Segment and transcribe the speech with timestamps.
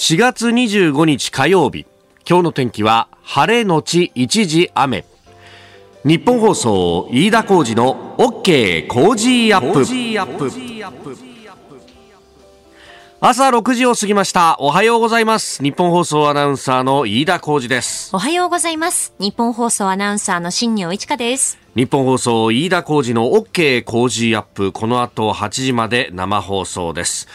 [0.00, 1.84] 4月25日火曜日。
[2.26, 5.04] 今日の天気は晴れのち一時雨。
[6.06, 9.84] 日本放送飯田浩二の OK 工事アップ。
[13.20, 14.56] 朝6時を過ぎました。
[14.58, 15.62] おはようございます。
[15.62, 18.16] 日本放送アナウンサーの飯田浩二です。
[18.16, 19.12] おはようございます。
[19.18, 21.58] 日本放送アナウンサーの新業一華です。
[21.76, 24.72] 日本放送飯田浩二の OK 工事アップ。
[24.72, 27.28] この後8時まで生放送です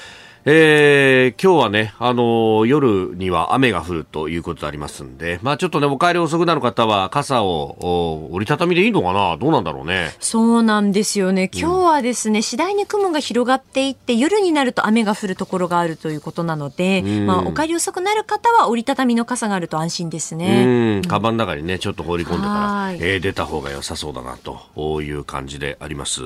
[0.48, 9.38] えー、今日はね、あのー、夜には雨が降るということでありますんで、まあちょっとね、お帰り遅くなる方は傘を折りたたみでいいのかな？
[9.38, 10.14] どうなんだろうね。
[10.20, 11.50] そうなんですよね。
[11.52, 21.00] 今日はですね、うん、次第に雲が広がっていって、夜になると雨が降るところがあるということなので、うん、まあお帰り遅くなる方は折りたたみの傘があると安心ですね。
[21.02, 26.22] うん、カバンの中にね、ちょっと放り込んでから、えー、出た方が良さそうだなという感じであります。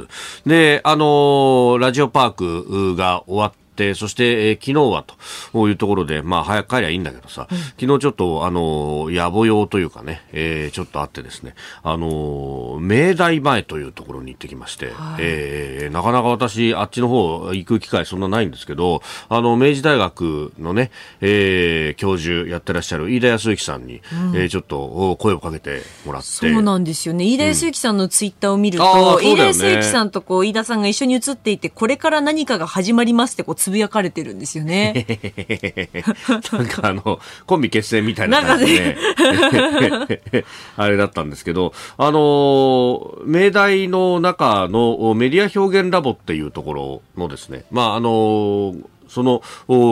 [0.46, 3.60] で、あのー、ラジオパークが終わって、
[3.96, 5.06] そして、えー、昨日は
[5.54, 20.92] というところで、まあ、早く帰りゃいいんだけどさ、うん、昨日ちょっと、あの、野暮用というかね、えー、ちょっとあってですね、あの、明大前というところに行ってきまして、はい、えー、なかなか私、あっちの方行く機会そんなないんですけど、あの、明治大学のね、
[21.22, 26.28] えー、教授やってらっしゃる飯田康之さんに、うん、えー、ちょっと声をかけてもらって。
[26.28, 27.26] そうなんですよね。
[27.26, 35.06] 飯田康之さんのツイッターを見ると、うん、飯田康之さんとこう、飯田さんが一緒に写っていて、これから何かが始まりますってこう、つぶやかれてるんですよね。
[36.52, 40.46] なんかあの、コンビ結成みたいな感じで、ね、
[40.78, 48.76] あれだったんですけど、あの、明大の中のメディア表現ラボっていうところのですね、まああの、
[49.10, 49.42] その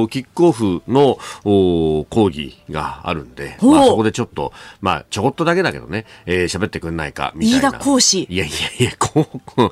[0.07, 7.69] キックオフの講義があるんで、まあ、そこでちょっと、まあ、ちょこっとだけだけどね、えー、喋ってくんないか、みたいな。
[7.69, 8.27] 飯田講師。
[8.29, 9.71] いやいやいや、こう、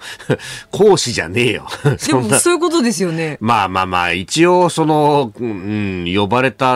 [0.72, 1.68] 講師じゃねえよ。
[2.08, 3.38] でも、そういうことですよね。
[3.40, 6.76] まあまあまあ、一応、その、うん、呼ばれた、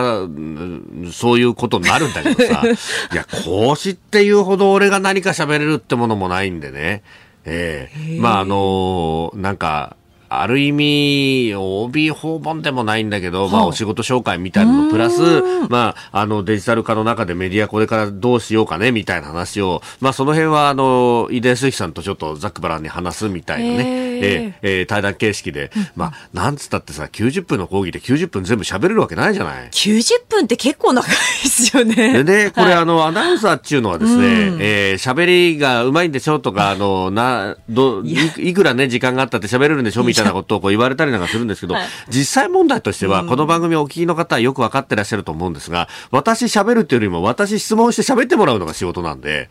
[1.12, 2.62] そういうことになるんだけどさ、
[3.12, 7.02] いや、講師っていうほど俺が何か喋れるってものもないんでね。
[7.44, 9.96] ええー、まあ、あのー、なんか、
[10.32, 15.20] ある意味、OB 訪問でもないんだけど、まあ、お仕事紹介みたいなのプラス、
[15.68, 31.16] まあ、あの、デジタル化の中でメディアこれからどうしようかね、みたいな話を、まあ、その辺は、あの、井出鈴木さんとちょっとざっくばらんに話すみたいなね、えー、えー、対談形式で、まあ、なんつったってさ、90分の講義で90分全部喋れるわけないじゃない ?90 分って結構長いで
[31.48, 32.22] すよね。
[32.22, 49.50] でね、これ、あの、アナウンサーっていうのはですね、えー、喋りがうまいんでしょとか、あの、な、ど、いいくらね、時間があったって喋れるんでしょみたいなたいなことをこう言われたりなんかするんですけど、はい、実際問題としては、この番組をお聞きの方はよく分かってらっしゃると思うんですが、私喋るっていうよりも、私質問して喋ってもらうのが仕事なんで、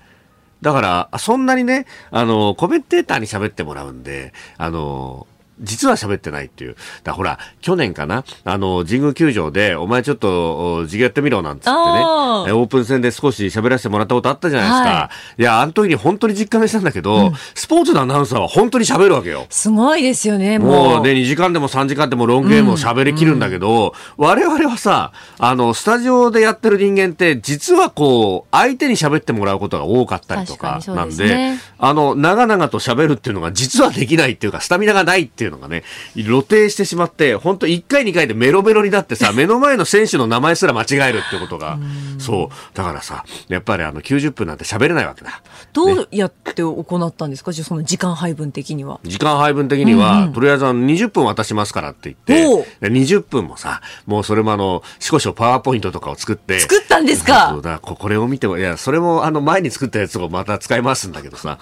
[0.61, 5.25] だから、そんなにね、あの、コメンテーターに喋ってもらうんで、あの、
[5.61, 6.75] 実は喋ってないっていう。
[7.03, 8.23] だほら、去年かな？
[8.43, 14.89] あの、神宮球場で、お前ちょっと、授業やってみろなんつってね、オープン戦で少し喋らせてもらったことあったじゃないですか。
[14.89, 19.45] はい、いや、あの時に本当に実感したんだけど、うん、スポーツのアナウンサーは本当に喋るわけよ。
[19.49, 20.69] すごいですよね、もう。
[20.95, 35.83] もうね、2時間でも3時間でもロングゲームを喋りきるんだけど、うんうん、我々はさ、あの、スタジオでやってる人間って、実はこう、相手に喋ってもらうことが多かったりとか、なんで、ね、あの、長々と喋るっていうのが実はできないっていうか、スタミナがないっていういうのがね、
[36.13, 41.77] 露呈してしまって、本当1回2回でメロメロになってさ、 目の前の選手の名前すら間違えるってことが、
[42.17, 42.77] そう。
[42.77, 45.41] だからさ、やっぱりあの90分なんて喋れないわけだ。
[45.73, 48.99] どうやって行ったんですか、ね、その時間配分的には。
[49.03, 56.59] 時間配分的には、うんうん、とりあえずあの20分渡しますからって言って、20分もさ、もうそれもあの、少々パワーポイントとかを作って。
[56.59, 57.49] 作ったんですか？
[57.51, 61.59] そうだ、これを見ても、いや、それもあの前に作ったやつをまた使いますんだけどさ。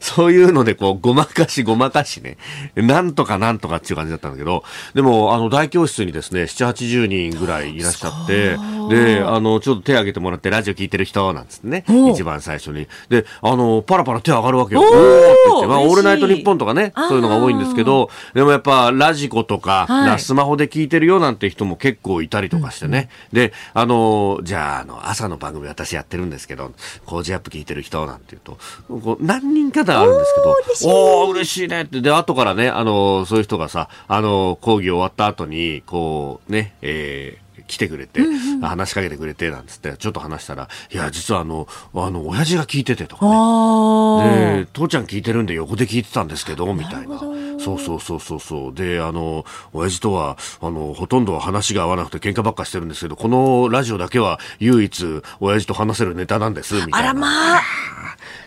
[0.00, 2.36] そういうので、こう、ごまかしごまかしね、
[2.74, 8.56] なんとかなんとかっていう感じだったんだけど、でも、あの、大教室にですね、7、80人ぐらいいらっしゃって、
[8.88, 12.88] で、あの、ちょっと手挙げてもらって、ラジオ聞いてる人、なんつってね、一番最初に。
[13.08, 14.80] で、あの、パラパラ手上がるわけよ。
[14.80, 15.00] おーって
[15.50, 23.10] 言って、まあ、オールナイトニッポンとかね、そういうのが多いんですけど、でもやっぱ、ラジコとか、はい、スマホで聞いてるよなんて人も結構いたりとかしてね。
[23.32, 26.72] うん、で、あの、じゃあ、あの、朝の番組私やってるんですけど、
[27.04, 28.58] コージアップ聞いてる人なんて言うと、
[28.88, 30.34] こう何人かがあるんです
[30.80, 43.26] けど、おお嬉しいねって、で、後からね、あの、そういう人がさ、あの、講義終わった後に、こう、ね、えー、来てくれて、うんうん、話しかけてくれて、なんつって、ちょっと話したら、いや、実はあの、あの、親父が聞いててとか
[44.24, 44.64] ね。
[44.64, 47.20] で、父ちゃん聞いてるんで横で聞いてたんですけど、みたいな。
[47.60, 48.74] そうそうそうそうそう。
[48.74, 56.98] で、あの、親父とは、あの、ほとんど話が合わなくて喧嘩ばっかしてるんですけど、このラジオだけは唯一、親父と話せるネタなんです、みたいな。
[56.98, 57.60] あらまあ。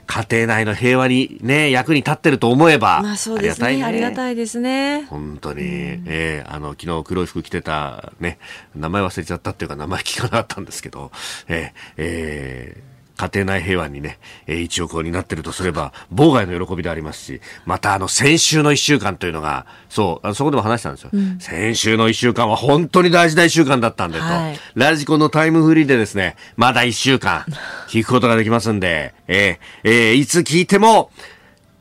[0.06, 3.84] 家庭内の平和にね、役に立ってると思えば、まあそうですね。
[3.84, 5.06] ありがたいですね。
[5.10, 8.38] 本当に、うん、えー、あの、昨日黒い服着てたね、
[8.76, 11.12] 名前忘れちゃったっていうか名前聞かなかったんですけど、
[11.48, 14.18] えー、えー家庭内平和にね、
[14.48, 21.10] えー、一億になってるとすれば、妨害の喜びでありますし、またあの、先週の一週間というのが、そう、あそこでも話したんですよ。
[21.14, 27.46] うん、先週の一週間は本当に大事な一週間だったんでと、はい、ラジコのタイムフリーでですね、まだ一週間、
[27.88, 31.12] 聞くことができますんで、えー、えー、いつ聞いても、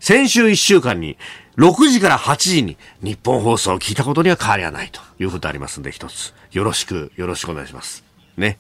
[0.01, 1.17] 先週一週間に、
[1.57, 8.05] 6時から8時に日本放送を聞いたことには変わりはないということありますんで、一つ、よろしく、よろしくお願いします。
[8.37, 8.59] ね。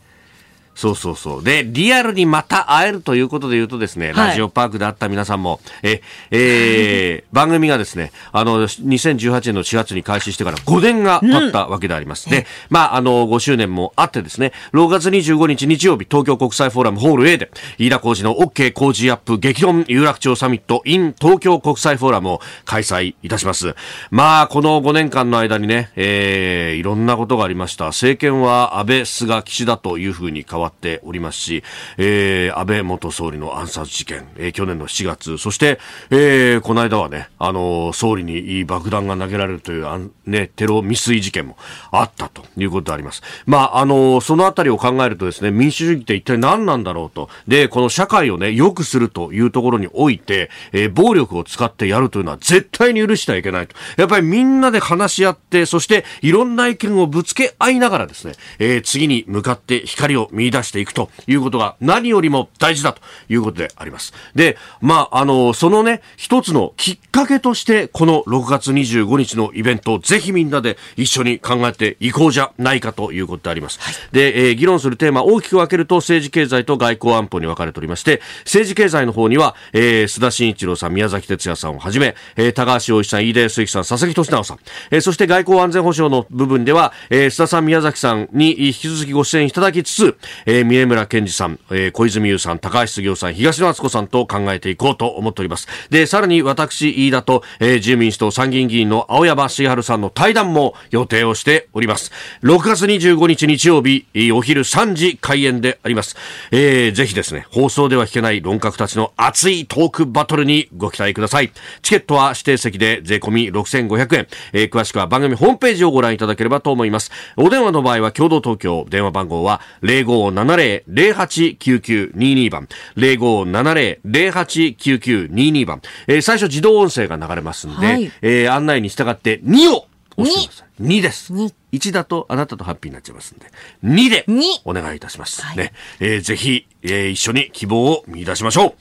[0.74, 1.44] そうそうそう。
[1.44, 12.26] で、リアルにまた会えるということで言うとですね、はい、ラジオパークで会った皆さんも、え、えー、 番組がですね、あの、2018年の4月に開始してから5年が経ったわけであります。
[12.26, 23.74] うん、で、まあ、あの、5周年もあってですね、6月25日日曜日、東京国際フォーラムホール A で、飯田工事の OK 工事アップ激論有楽町サミット in 東京国際フォーラムを開催いたします。
[24.10, 27.86] まあ、この5年間の間にね、えー、いろんなことがありました。
[27.86, 31.62] 政権は安倍、菅、岸田というふうに変わわっておりますし、
[31.99, 35.79] えー、安倍元総理の暗殺事件、えー、去年の7月、そして、
[36.11, 41.56] えー、この間はね、あの、総理に爆弾が投げられるという、あね、テロ未遂事件も
[41.91, 43.23] あったということであります。
[43.47, 47.29] まあ、あの、そのあたりを考えるとですね、民主主義って一体何なんだろうと。
[47.49, 53.75] で、この社会をね、良くするというところにおいて、えー、暴力を使ってやるというのは絶対に許してはいけないと。
[53.97, 64.12] やっぱりみんなで話し合って、そしていろんな意見をぶつけ合いながらですね、えー、次に向かって光を見出していくということが何よりも大事だということであります。
[64.34, 73.81] で、まあ、あの、そのね、一つのきっかけとして、この6月25日のイベントをぜひみんなで一緒に考えていこうじゃないかということであります。
[73.81, 84.58] はい、で、えー、議論するテーマ大きく分けると政治経済と外交安保に分かれておりまして、政治経済の方には、えー、須田慎一郎さん、宮崎哲也さんをはじめ、えー、高橋洋一さん、飯田康之さん、佐々木俊直さん、
[84.90, 90.16] えー、そして外交安全保障の部分では、えー、須田さん、宮崎さんに引き続きご出演いただきつつ、
[90.47, 95.69] えー、三重村健二さん、えー、小泉優さん、高橋杉雄さん、東野敦子さんと考えていこうと思っております。
[95.91, 102.12] で、さらに私、飯田と、えー、自由民主党参議院議員の青山茂春さんの対談も予定をしております。
[102.43, 106.17] 6月25日日曜日、お昼3時開演であります。
[106.50, 111.50] えー、ぜひですね、放送では聞けない論客たちの熱いトークバトルにご期待ください。
[111.83, 114.27] チケットは指定席で税込み6500円。
[114.53, 117.11] えー、詳しくは番組ホームページをご覧いただければと思います。
[117.37, 129.87] お電話の場合は共同東京、電話番号は0 5 0570-089922番、0570-089922番、えー、最初自動音声が流れますんで、はい、えー、案内に従って2を
[130.17, 130.69] 押してください。
[130.82, 131.32] 2です。
[131.32, 131.55] 2。
[131.73, 133.46] 1だとあなたとハッピーになっちゃいますんで、
[133.84, 134.26] 2で
[134.64, 135.43] お願いいたします。
[135.43, 135.73] はい、ね。
[136.00, 138.75] えー、ぜひ、えー、一緒に希望を見出しましょ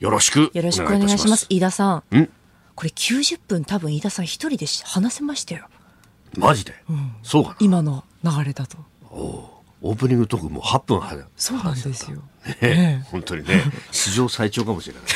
[0.00, 0.04] う。
[0.04, 1.46] よろしくよろしくお願いします。
[1.48, 2.16] 飯田さん。
[2.16, 2.28] ん
[2.74, 5.68] これ90分多分飯田さん一人で話せましたよ。
[6.36, 8.78] マジで、うん、そうかな今の流れだと。
[9.10, 9.53] お
[9.86, 12.22] オープニングトークも8分はそうなんですよ。
[12.62, 15.08] ね、本当にね、史上最長かもしれないね。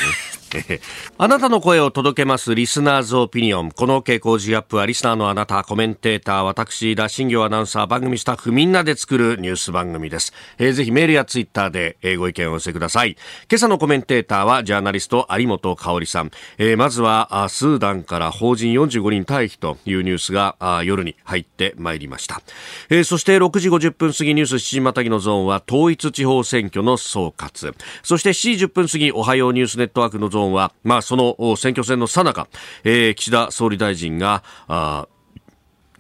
[1.19, 3.71] あなたの声を届けますリスナーズオピニオン。
[3.71, 10.33] この傾向 G アップはリスナーのあなた、コメンテーター、私、田新行アナウンサー、番組スタッフみんなで作るニュース番組です。
[10.59, 13.17] えー、ぜひメールやツイッターで、え、ご意見をお寄せください。
[13.51, 16.31] 今朝のコメンテーターはジャーナリスト有本香里さん。
[16.57, 22.41] えー、まずはあスーダンから法人45人退避というニュースがあ夜に入ってまいりました。
[22.89, 27.75] えー、そして6時50分過ぎニュース7時またぎのゾーンは統一地方選挙の総括。
[28.03, 32.47] そして7時10分過ぎおはようニュースネットワークのゾーンゾーンは、まあ、その選挙戦の最中、
[32.85, 35.09] えー、岸田総理大臣が、あ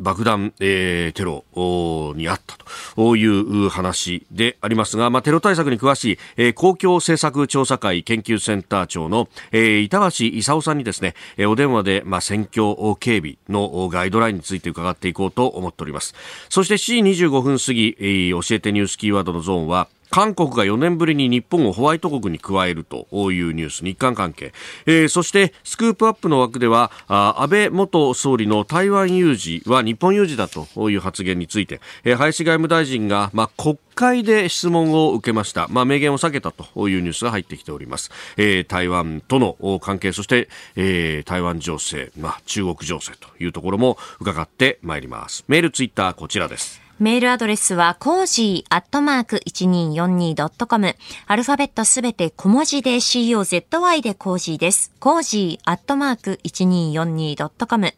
[0.00, 2.56] 爆弾、えー、テロにあった
[2.94, 16.14] という話でありますが、まあ、テロ対策に詳しい、えー、公共政策調査会研究センター長の、えー、板橋勲さんにですね、えー、お電話で、まあ、選挙警備のガイドラインについて伺っていこうと思っております。
[16.48, 24.52] そして7時25分過ぎ、えー、教えてニュースキーワードのゾーンは、韓国が4年ぶりに日本をホワイト国に加えるというニュース、日韓関係。
[24.86, 35.68] えー、そして、スクープアップの枠では、安倍元総理の台湾有事は日本有事だという発言について、えー、林外務大臣が、まあ、国会で質問を受けました。
[35.68, 38.10] まあ、明言を避けたというニュースが入ってきております。
[38.36, 45.44] えー、台湾との関係、そして、えー、台湾情勢、まあ、中国情勢というところも伺ってまいります。
[45.48, 46.87] メール、ツイッター、こちらです。
[47.00, 50.96] メールアドレスは、コージーアットマーク 1242.com。
[51.28, 54.90] アルファベットすべて小文字で COZY でコージーです。
[54.98, 57.86] コージーアットマーク 1242.com。
[57.86, 57.94] フ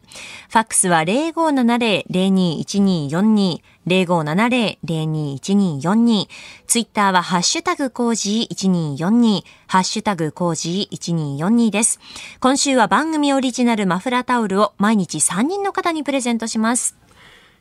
[0.55, 3.61] ァックスは0570-021242。
[3.87, 6.27] 0570-021242。
[6.67, 9.43] ツイッターはハッシュタグコージー1242。
[9.65, 11.99] ハッシュタグコージー1242です。
[12.39, 17.01] 今週は番組オリジナルマフラータオルを毎日3人の方にプレゼントします。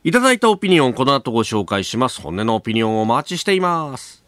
[0.02, 2.22] いただいたオピニオン、この後ご紹介します。
[2.22, 4.24] 本音のオピニオンをお待ちしています。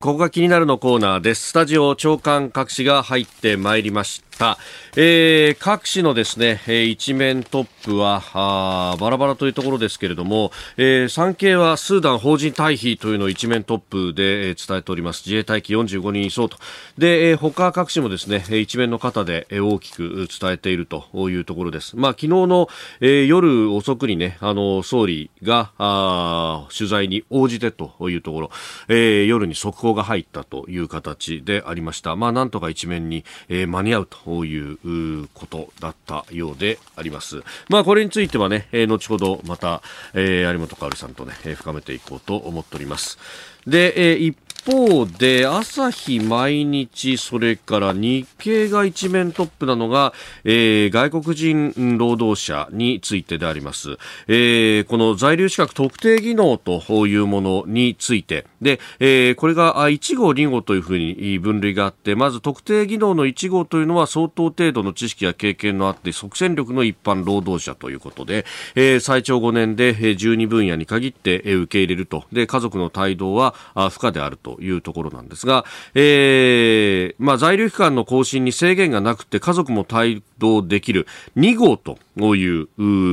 [0.00, 1.48] ここが気になるのコーナーです。
[1.48, 4.58] スタジオ長官各紙が入ってまいりました。
[4.98, 16.56] えー、各紙のですね、えー、一面トップはあバラバラというところですけれども、えー、産経はスーダン法人退避というのを一面トップで、えー、伝えております自衛隊機45人移送と
[16.96, 21.94] で、えー、他各紙もですね一面の方で、えー、大きく伝えているというところです。
[21.94, 22.68] まあ昨日の、
[23.00, 28.50] えー、夜遅くにねあの総理があ取材に応じてというところ、
[28.88, 32.16] えー、夜に速報が入ったという形でありました。
[32.16, 37.42] まあなんとか一面に、えー、間に合うということだったようであります。
[37.68, 39.82] まあこれについてはね、えー、後ほどまた、
[40.14, 43.18] えー、有本香さんとね、えー、深めていこうと思っております。
[43.66, 53.96] で、えー、一方で、朝日毎日、それから日経が一面トップなのが、えー、外国人労働者についてであります。
[54.26, 68.44] えー、この在留資格特定技能というものについて、で、えー、これが1号、2号というふうに分類があって、まず特定技能の1号というのは相当程度の知識や経験のあって即戦力の一般労働者ということで、
[68.74, 72.24] えー、最長5年で12分野に限って受け入れると。
[72.32, 73.54] で、家族の帯同は
[73.90, 81.98] 不可であるというところなんですが、えー、まあ、在留期間の更新に制限がなくて家族も帯同できる2号と
[82.36, 82.68] いう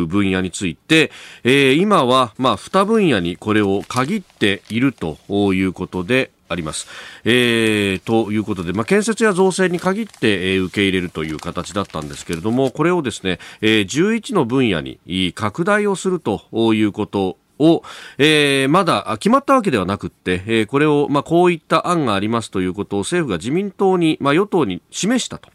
[0.07, 1.11] 分野について、
[1.43, 5.17] えー、今は、まあ、2分野にこれを限っていると
[5.53, 6.87] いうことであります。
[7.25, 14.99] えー、ということで、まあ、建設や造成に限って、えー、受け入れるという形だったんですけれども、これをですね、えー、11の分野に
[15.33, 16.41] 拡大をすると
[16.73, 17.83] いうことを、
[18.17, 25.49] えー、まだ決まったわけではなくって、えー、これを、まあ、こういった案がありますということを政府が自民党に、まあ、与党に示したと。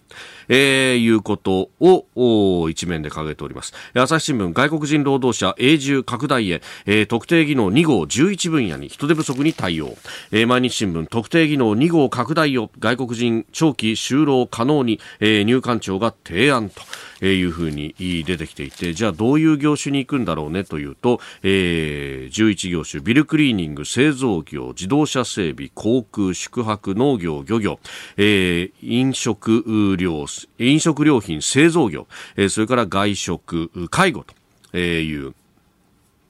[0.48, 3.72] えー、いうことを一面で掲げております。
[3.94, 9.96] 朝日新聞外国人労働者永住拡大へ、えー、特定技能2号11分野に人手不足に対応。
[10.32, 16.82] えー、毎日新聞特定技能2号拡大を外国人長期就労可能に、えー、入管庁が提案と。
[17.20, 27.80] えいうふうに出てきていてじゃあどういう業種に行くんだろうねというと、えー、11業種ビルクリーニング製造業自動車整備航空宿泊農業漁業、
[28.16, 30.26] えー、飲食料
[30.58, 32.06] 飲食料品製造業、
[32.36, 34.24] えー、それから外食介護
[34.72, 35.34] という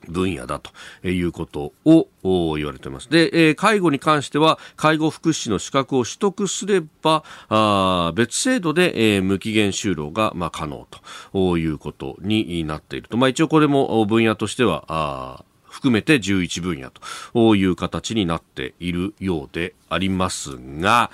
[0.08, 0.70] 分野だと
[1.06, 3.08] いうことを言われています。
[3.10, 7.24] で、介護に関しては、介護福祉の資格を取得すれば、
[8.14, 10.86] 別制度で、無期限就労が、可能
[11.32, 13.16] ということになっていると。
[13.16, 21.10] まあ、一応これも分野としては、含めて11分野という形になっているようでありますが、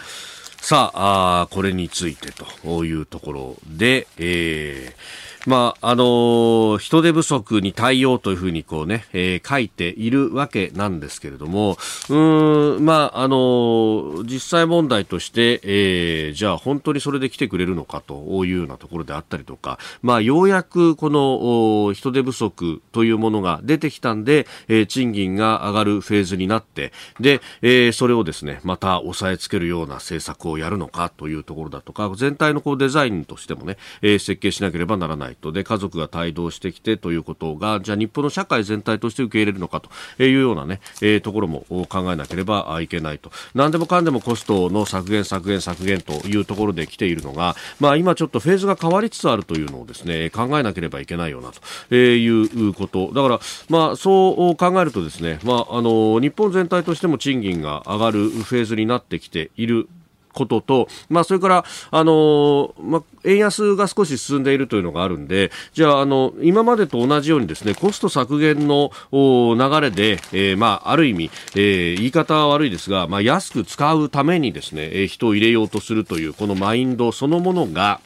[0.56, 11.76] さあ、あこれについてというところで、えーまあ、あのー、人手不足に対応というふうにこうね、えー、書いているわけなんですけれども、
[12.08, 35.52] うん、まあ、あのー、実際問題として、えー、じゃあ本当にそれで来てくれるのかというようなところであったりとか、まあ、ようやくこの人手不足というものが出てきたんで、えー、賃金が上がるフェーズになって、で、えー、それをですね、また押さえつけるような政策をやるのかというところだとか、全体のこうデザインとしてもね、えー、設計しなければならないと。
[35.52, 43.30] で、家族が帯同してきてということが、じゃあ日本の社会全体として受け入れるのかというようなね、えー、ところも考えなければいけないと。
[43.54, 51.50] 何でもかんでもコストの削減、削減、削減というところで来ているのが、まあ今ちょっとフェーズが変わりつつあるというのをですね、考えなければいけないよな
[51.88, 53.12] ということ。
[53.12, 59.88] だから、まあそう考えるとですね、まああの、日本全体としても賃金が上がるフェーズになってきている
[60.34, 78.00] ことと、まあ、それから、あのまあ、円安が少し進んでいるというのがあるんで、じゃあ、あの、今までと同じようにですね、コスト削減の流れで、えー、まあ、ある意味、えー、言い方は悪いですが、まあ、安く使うためにですね、えー、人を入れようとするという、このマインドそのものが、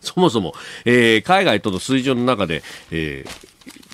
[0.00, 3.43] そもそも、えー、海外との水準の中で、えー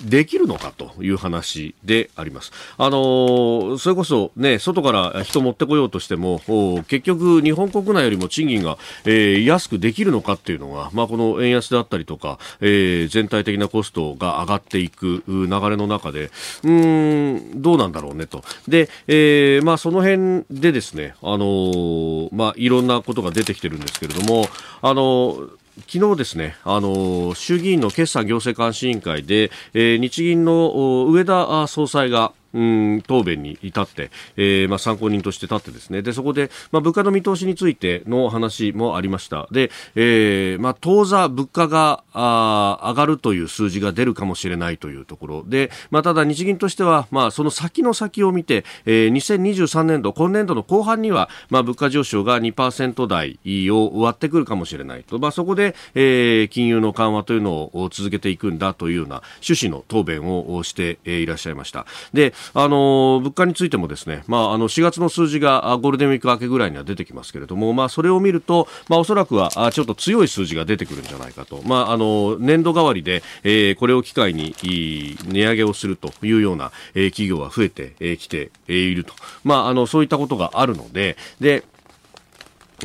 [0.03, 2.51] できるのかという話であります。
[2.77, 6.41] あのそれこそね、外から人持ってこようとしても、
[6.87, 16.31] 結局日本国内よりも賃金が、えー、安くできるのかっていうのが、まあ、この円安であったりとか、えー、全体的なコストが上がっていく流れの中で、
[16.63, 18.43] うーん、どうなんだろうねと。
[18.67, 24.47] で、えー、まあ、その辺でですね、あのー、まあ、いろんなことが出てきてるんですけれども、
[24.81, 36.01] あのー昨日ですね、あの衆議院の決算行政監視委員会で、えー、日銀の上田総裁がうん答弁に至って、えーまあ、参考人として立ってですね。
[36.01, 39.47] でそこで、まあ、物価の見通しについての話もありました。
[39.51, 45.43] で、えーまあ、当座物価があ上がるという数字が出るかもしれないというところ。
[45.45, 53.39] で、まあ、ただ日銀としては、まあ、その先の先を見て、えー、2023年度今年度の後半には、まあ、物価上昇が2%台
[53.71, 61.85] を割ってくるかもしれないと、まあ、そこで、えー、金融の緩和というのを続けていくんだというような趣旨の答弁をしていらっしゃいました。
[62.13, 81.63] であの物価についてもですね、まあ、あの4月の数字がゴールデンウィーク明けぐらいには出てきますけれども、まあ、それを見ると、まあ、おそらくはちょっと強い数字が出てくるんじゃないかと、まあ、あの年度代わりで、えー、これを機会に値上げをするというような、えー、企業は増えてき、ていると、まあ、あのそういったことがあるのでで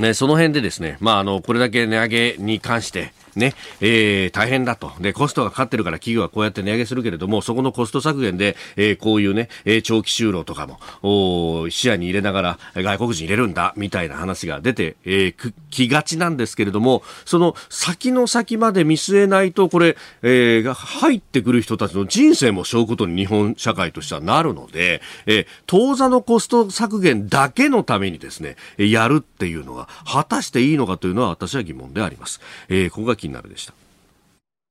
[0.01, 4.93] ね、その辺でですね、まあ、あの、これだけ値上げに関して、ね、えー、大変だと。
[5.01, 32.41] で、コストがかかってるから企業はこうやって値上げするけれども、そこのコスト削減で、えー、こういうね、えー、長期就労とかも、お視野に入れながら外国人入れるんだ、みたいな話が出て、えー、きがちなんですけれども、その先の先まで見据えないと、これ、えー、入ってくる人たちの人生も背負うことに日本社会としてはなるので、えー、当座のコスト削減だけのためにですね、やるっていうのが、果たしていいのかというのは私は疑問であります。
[32.69, 33.86] えー、ここが気になるでした。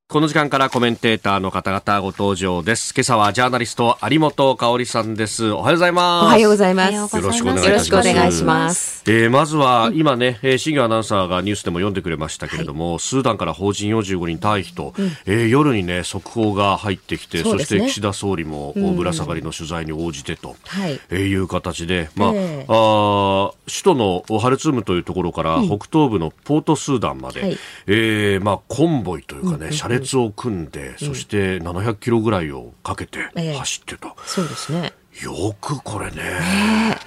[0.08, 2.94] この時間からコメンテーターの方々ご登場です。
[2.94, 5.50] 今朝はジャーナリスト有本香里さんです。
[5.50, 6.26] おはようございます。
[6.26, 7.16] おはようございます。
[7.18, 8.44] よろしくお願いします。
[8.44, 9.04] ます。
[9.08, 27.58] えー、まずは今ね、えー、新業アナウンサーがニュースでも読んでくれましたけれども、はい、スーダンから法人45人退避と、うん、えー、夜にね速報が入ってきて、そ、ね,、して岸田総理もぶら下がりの取材に応じてと、はい、えー、いう形で、まあ、えー、あ首都のハルツームというところから北東部のポートスーダンまで、うんはい、
[27.88, 33.20] えー、まあコンボイというかね、車列を組んで、そして700キロぐらいをかけて
[33.58, 34.94] 走ってた、そうですね。
[35.24, 36.18] よくこれね。
[36.18, 36.98] ね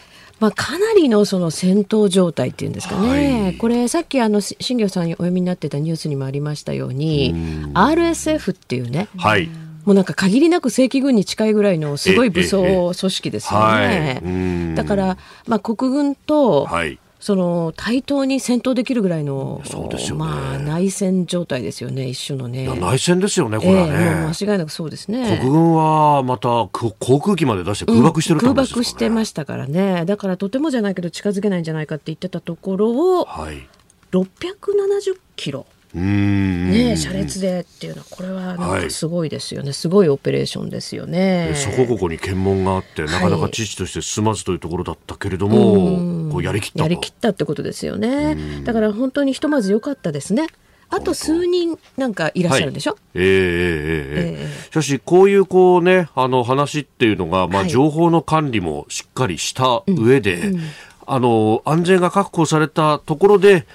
[0.40, 7.34] まあ、かなりのその戦闘状態っていうんですかね、はい、これさっきあの新業さんにお読みになってたニュースにもありましたように
[7.74, 9.48] RSF っていうね、はい、
[9.84, 14.20] もうなんか限りなく正規軍に近いぐらいのすごい武装組織ですよね。
[14.22, 22.68] はい、だから、まあ、国軍と、はいその対等に戦闘できるぐらいのそうですよ、ね、まあ、内戦状態ですよね、一種のね。
[22.80, 25.38] 内戦ですよね、これはね、えー、間違いなくそうですね。
[25.38, 33.66] 国軍はまた航空機まで出して空爆してる、ねうん、空爆してましたからね、だからとてもじゃないけど、近づけないんじゃないかって言ってたところを、はい、
[34.12, 35.66] 670キロ。
[35.94, 41.52] ね車列でっていうのはこれはなんかすごいですよね、はい、すごいオペレーションですよね。
[41.54, 48.36] そこここに検問があってなかなか知事として進まずというところだったけれども、はい、こうやりきったやりきったってことですよね。
[48.64, 50.46] だから本当にひとまず良かったですね。
[50.90, 60.54] あと数人なんかいらっしゃるでしょ、はい、えー、えー、えー、えー、しかし、こういうこうね、あの話っていうのが、まあ、情報の管理もしっかりした上で、うん。
[60.54, 60.60] うん、
[61.06, 63.66] あの、安全が確保されたところで、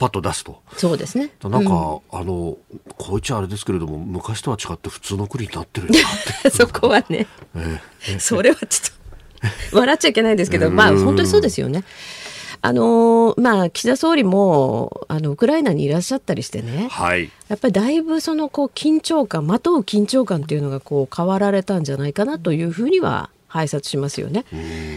[0.00, 0.62] パッと出すと。
[0.78, 1.30] そうですね。
[1.42, 2.56] なんか、うん、あの、
[2.96, 6.48] こういちゃあれですけれども、昔とは違って普通の国になってるよなって。
[6.56, 11.84] そこはね、えー、それはちょっと、笑っちゃいけないんですけど、まあ、本当にそうですよね。
[12.62, 24.44] あのまあ、岸田総理もあのウクライナにいらっしゃったりしてね、はい、やっぱりだいぶそのこう緊張感まとう緊張感っていうのがこう変わられたんじゃないかなというふうには拝察しますよね。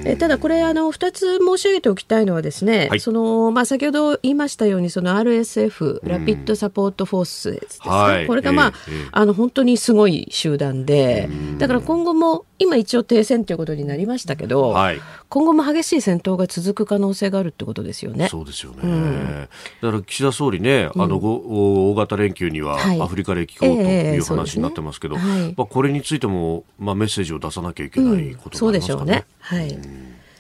[0.06, 18.30] えただこれあの2つ申し上げておきたいのはですね、はい、そのまあ、先ほど言いましたようにその RSF ラピッドサポートフォースですね、はい、これが、まあ、えー、あの本当にすごい集団でだから今後も今一応停戦ということになりましたけど、はい、今後も激しい戦闘が続く可能性があるってことですよね。
[18.30, 18.80] そうですよね。
[18.84, 19.50] うん、
[19.82, 29.26] だから岸田総理ね、あの、うん、大型連休にはアフリカで行こうという話になってますけど、まあこれについてもまあメッセージを出さなきゃいけないことそうでしょうね。
[29.40, 29.78] はい。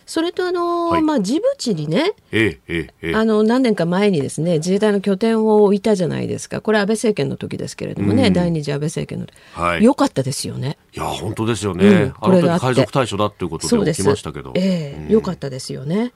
[0.06, 6.62] それとあの、はい、まあジブチにね、ええええ、あの何年か前にですね自衛隊の拠点を置いたじゃないですか。
[6.62, 10.78] これ安倍政権の時ですけれどもね、うん、第二次安倍政権の、はい、よかったですよね。
[10.94, 11.88] いや本当ですよね。
[11.88, 16.12] うん、これが海賊対処だということで起きましたけど、ええ、よかったですよね。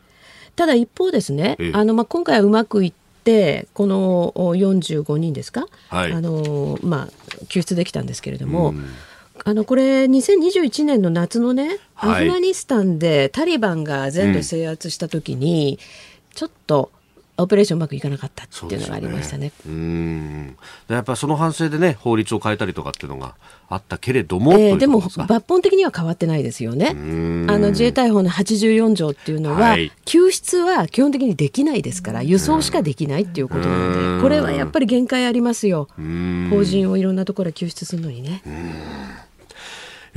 [0.55, 8.73] ただ一方ですね、あのまあ今回はうまくいってこの45人ですか、はい、あのまあ救出できたんですけれども。
[9.45, 16.91] うんあのこれ2021年の夏のね、アフガニスタンでタリバンが全土制圧した時に、うん、ちょっと
[17.39, 19.51] オペレーションうまくいかなかったっていうのがありましたね。
[19.65, 20.57] う、ね、ん。
[20.87, 23.35] やっぱその反省でね法律を変えたりとかっていうのが
[23.69, 26.89] あったけれども、えー、でも抜本的には変わってないですよね。
[26.89, 26.93] あ
[27.59, 35.87] の自衛隊法の84条っていうのは、はい、救出は基本的にできないですから輸送しかできないっていうことなのでこれはやっぱり限界ありますよ。
[36.49, 38.41] 法人をいろんなところ救出するのにね。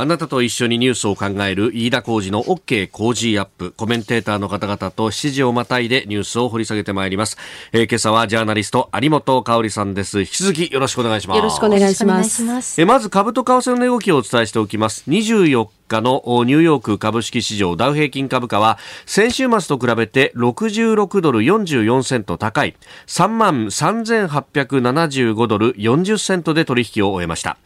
[0.00, 3.74] あなたと一緒にニュースを考える飯田浩二の OK 工事アップ。
[3.76, 7.36] コメンテーターの方々と7時をまたいでニュースを掘り下げてまいります。
[7.72, 10.20] えー、今朝はジャーナリスト有本香里さんです。
[10.20, 11.38] 引き続きよろしくお願いします。
[11.38, 12.80] よろしくお願いします。
[12.80, 15.02] えまず株と為替の値動きをお伝えしておきます。
[15.08, 15.66] 24
[16.00, 27.56] のニューヨーク株式市場ダウ平均株価は先週末と比べて66ドル44セント高い3万3875ドル40セントで取引を終えました。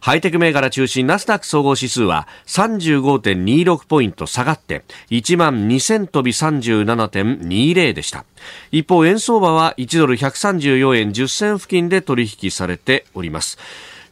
[0.00, 8.24] ハイテク銘柄中心ナスダック総合指数は35.26ポイント下がって1万2000飛び37.20でした。
[8.70, 13.58] 一方、円相場は1ドル134円10銭付近で取引されております。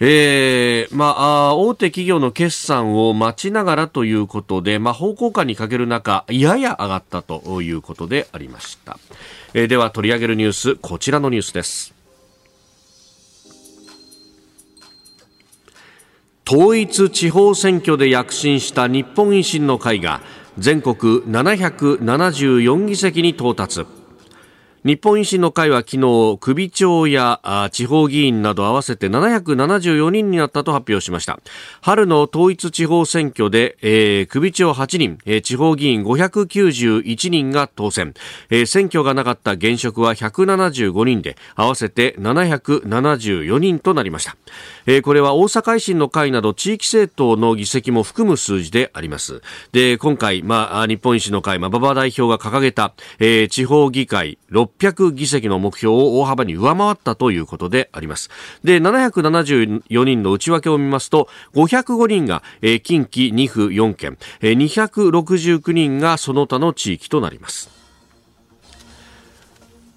[0.03, 8.99] えー、まあ、大手企業の決算を待ちながらということで、まあ、方向感に欠ける中、やや上がったということでありました。
[9.53, 11.93] えー、では取り上げるニュース、こちらのニュースです。
[16.49, 20.23] 統一地方選挙で躍進した日本維新の会が
[20.57, 23.87] 全国774議席に到達。
[24.83, 31.39] 日本維新の会は昨日、首長や地方議員など合わせて774人になったと発表しました。
[31.83, 38.15] 春の統一地方選挙で、えー、首長8人、えー、地方議員591人が当選、
[38.49, 44.39] えー、選挙がなかった現職は175人で、合わせて774人となりました。
[44.87, 49.43] えー、これは大阪維新の会など地域政党の議席も含む数字であります。
[49.73, 54.39] で、今回、まあ、日本維新の会、まあ、馬場代表が掲げた、えー、地方議会
[54.79, 58.31] 600議席の目標を大幅に上回ったということであります。
[58.65, 62.43] で、774人の内訳を見ますと、505人が、
[62.83, 67.80] 近畿2府4県、えー、269人がその他の地域となります。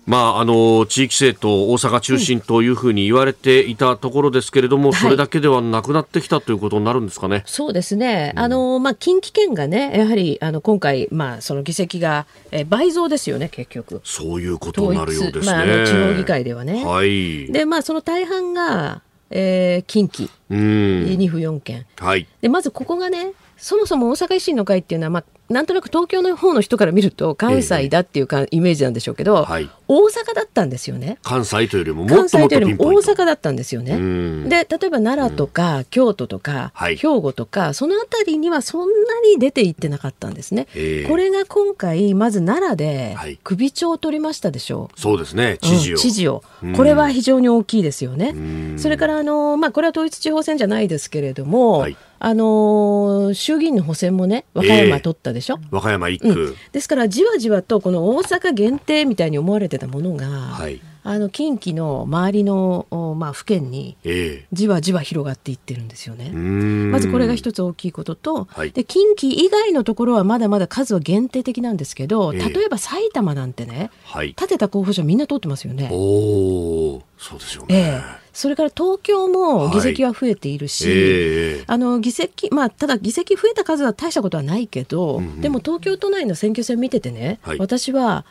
[0.06, 7.44] まあ、あの地域政党、大阪中心というふうに言われていたところですけれども、うん、それだけではなくなってきたということになるんですかね？
[7.46, 14.02] そうですね、あのまあ、近畿圏がね、やはりあの今回、まあ、その議席が、え倍増ですよね、結局。
[14.04, 15.54] そういうことになるようですね。
[15.54, 16.84] まあ、あの地方議会ではね。
[16.84, 29.70] はい、で、まあ、その大半が、えー、近畿、2府4県、はい、でまずここがね、そもそも大阪維新の会っていうのは、まあなんとなく東京の方の人から見ると関西だっていうか、イメージなんでしょうけど、はい。
[29.88, 31.20] 大阪だったんですよね。
[31.24, 33.12] 関西というよりもも関っともっと西というよりも大ピンポイント。
[33.14, 33.94] 阪だったんですよね。
[33.94, 34.50] うん。
[34.50, 36.98] で例えば奈良とか、京都とか、はい。
[36.98, 40.68] 兵庫とかその辺りにはそんなに出ていってなかったんですね。
[40.76, 41.10] ええ。
[41.10, 43.40] これが今回まず奈良ではい。
[43.44, 45.00] 首長を取りましたでしょう。
[45.00, 46.44] そうですね知事を、うん知事を。
[46.64, 46.76] うん。
[46.76, 48.32] これは非常に大きいですよね。
[48.32, 48.80] ん。
[48.80, 55.60] それからあの、まあ、これは統一地方選じゃないですけれども、はいあの衆議院の補選もね和歌山取ったでしょ？
[55.72, 56.56] 和歌山一区、うん。
[56.72, 60.80] ですからじわじわとこの大阪限定みたいに思われてたものが、はい。
[61.06, 66.28] あの近畿の周りの、おまあ、府県にえじわじわ広がっていってるんですよね。
[66.28, 66.92] えうーん。
[66.92, 68.72] まずこれが一つ大きいことと、はい。
[68.72, 72.50] で近畿以外のところはまだまだ数は限定的なんですけど、ええ。
[72.50, 74.28] 例えば埼玉なんてねはい。
[74.30, 75.90] 立てた候補者みんな通ってますよね。
[75.92, 81.64] おおそうですよえね、えそれから東京も議席は増えているし、ええ。
[81.68, 85.42] あの議席まあ、ただ議席増えた数は大したことはないけど、うんうん。
[85.42, 87.60] でも東京都内の選挙戦見ててね、はい。
[87.60, 88.26] 私は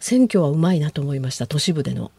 [0.00, 2.12] 選挙はうまいなと思いました都市部での。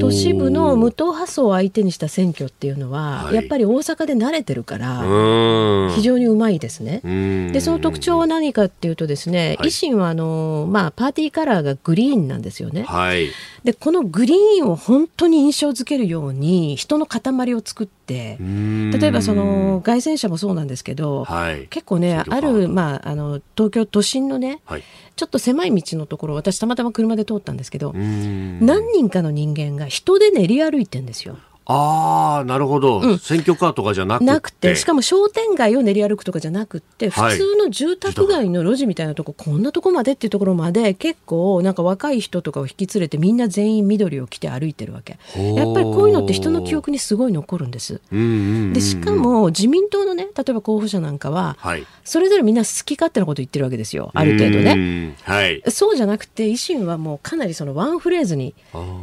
[0.00, 3.34] 都市部の無党派層を相手にした選挙っていうのは、はい。
[3.36, 7.00] やっぱり大阪で慣れてるかうら、非常にうまいですね。
[7.04, 7.52] うん。
[7.52, 9.68] でその特徴は何かっていうとですね、はい。
[9.68, 12.82] 維新はあの、まあ、パーティーカラーがグリーンなんですよね。
[12.82, 13.28] はい。
[13.62, 21.66] でこのグリーンを本当に印象づけるように人の塊を作って例例えばその凱旋車もそうなんですけど、はい。
[21.68, 24.82] 結構ねある、まあ、あの東京都心のねはい
[25.16, 31.38] ちょっと狭い道のところ私たまたま車で通ったんですけど、何人かの人間が人で練り歩いてんですよ。
[31.66, 33.18] ああなるほど、うん。
[33.18, 34.24] 選挙カーとかじゃなくて。
[34.26, 37.38] なくてしかも商店街を練り歩くとかじゃなくって普はい。
[37.38, 45.18] 通の住宅街の路地みたいなとこ、こんなとこまでっていうところまで結構なんか若い人とかを引き連れてみんな全員緑を着て歩いてるわけ。
[45.36, 48.00] やっぱりこういうのって人の記憶にすごい残るんです。
[48.12, 48.72] うんうんうんうん。
[48.74, 51.86] でしかも自民党のね例えば候補者なんかははい。
[52.04, 54.10] それぞれみんな好き勝手なこと言ってるわけですよ。
[54.14, 54.74] ある程度ね。
[54.74, 55.62] ねはい。
[55.68, 58.54] そうじゃなくて維新はもうかなりそのワンフレーズに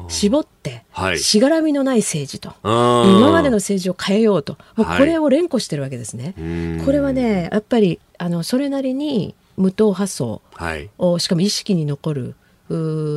[0.10, 1.19] 絞ってはい。
[1.19, 4.57] しがらみのない政治とあー今までの政治を変えようと。
[4.75, 4.97] もうはい。
[4.99, 6.33] これを連呼してるわけですね。
[6.37, 6.81] うん。
[6.85, 10.89] これはねやっぱりあのそれなりに無党派層はい。
[10.97, 12.35] をしかも意識に残る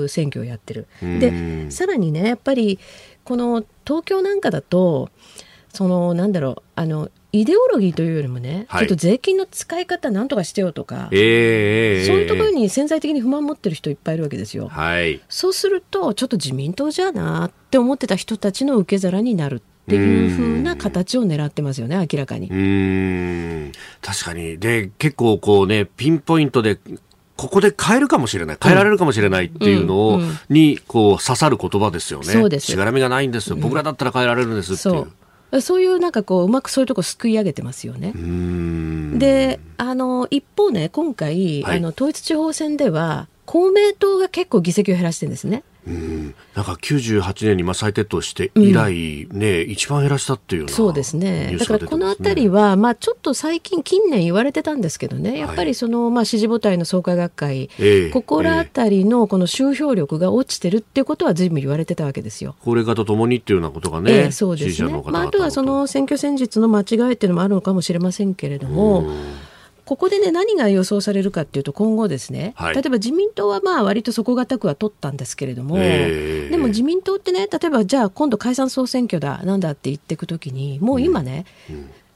[0.08, 0.86] 選挙をやってる。
[1.02, 1.18] うん。
[1.20, 2.78] でさらにねやっぱり
[3.24, 5.10] この東京なんかだと
[5.72, 8.80] そのなんだろうあのイデオロギーというよりもね、はい。
[8.82, 14.68] ちょっと税金の使い方なんとかしてよとか、ええええそういうところにに潜在的に不満持ってる人いっぱいいるわけですよ。
[14.68, 15.20] はい。
[15.28, 22.48] そうするとちょっと自民党じゃなって思ってた人たちの受け皿になるっていう風な形を狙ってますよね明らかに。
[22.48, 22.50] う。
[22.52, 23.72] ーん。
[24.00, 24.58] 確かに。
[24.58, 26.78] で結構こうねピンポイントで
[27.36, 28.58] ここで変えるかもしれない。
[28.62, 30.38] 変えられるかもしれないっていうのを、うんうん。
[30.48, 32.26] にこう刺さる言葉ですよね。
[32.26, 32.66] そうです。
[32.66, 35.08] しがらみがないんですよ、僕らだったら変えられるんですっていう
[35.60, 38.12] そういうなんかこううまくそういうとこすくい上げてますよね。
[39.18, 41.78] であの一方ね今回、はい。
[41.78, 45.62] あの統一地方選では公明党が結構議席を減らしてるんですね。
[45.86, 46.34] うん。
[46.54, 51.56] なんか98年にまあ再徹頭して以来、ね一番減らしたっていうそうですね。
[51.58, 55.38] だからこの辺りは、まあ、ちょっと最近近年言われてたんですけどね。
[55.38, 58.10] やっぱりその、まあ、支持母体の創価学会、ええ。
[58.10, 62.54] ここら辺りのこの集票力が落ちてるっていうことは随分言われてたわけですよ。
[62.64, 64.90] 高齢化とともにっていうようなことがね、ええそうですね。
[65.06, 69.04] まあ、あとはその選挙戦術の間違いっていうのもあるのかもしれませんけれども、
[69.84, 72.74] ここでね何が予想されるかっていうと今後ですね、はい。
[72.74, 81.44] 例えば自民党はまあ割と底堅くは取ったんですけれども、ええでも自民党ってね例えばじゃあ今度解散総選挙だなんだって言っていくときにもう今ね、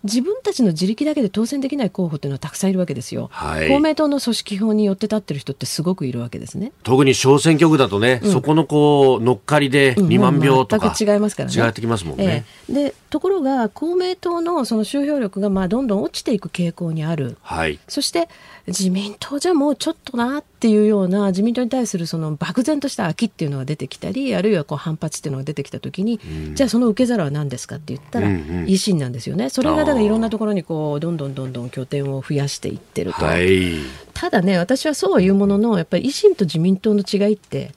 [0.05, 3.29] 自分たちの自力だけで当選できない候補っていうのはたくさんいるわけですよ。
[3.33, 6.73] はい公明党の組織票によって立ってる人ってすごくいるわけですね。
[6.83, 11.57] 特に小選挙区だとね、そこのこう乗っかりで2万票とか、全く違いますからね。
[11.57, 12.45] 違ってきますもんね。
[12.69, 17.39] ええでところが公明党のその集票力がまあどんどん落ちていく傾向にある。
[17.43, 17.79] はい。
[17.89, 18.29] そして
[18.69, 26.21] 自民党じゃもうちょっとなっていうような自民党に対するその漠然とした空きっていうのが出てきたりあるいはこう反発っていうのが出てきた時に、
[26.55, 28.41] じゃあその受け皿は何ですかって言ったら、うんうん。
[28.65, 29.51] 維新なんですよね。
[29.51, 33.79] それがだからいろんなところにこうどんどんどんどん拠点を増やしていってると、はい。
[34.15, 37.73] ただね私はそうは言うもののやっぱり維新と自民党の違いって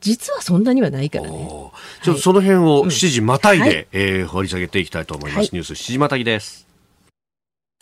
[0.00, 1.48] 実はそんなにはないからね。
[2.02, 3.86] ちょっとその辺を7時またいで、はい。
[3.92, 5.38] えー掘り下げていきたいと思います。
[5.38, 5.48] はい。
[5.52, 6.66] ニュース7時またぎです。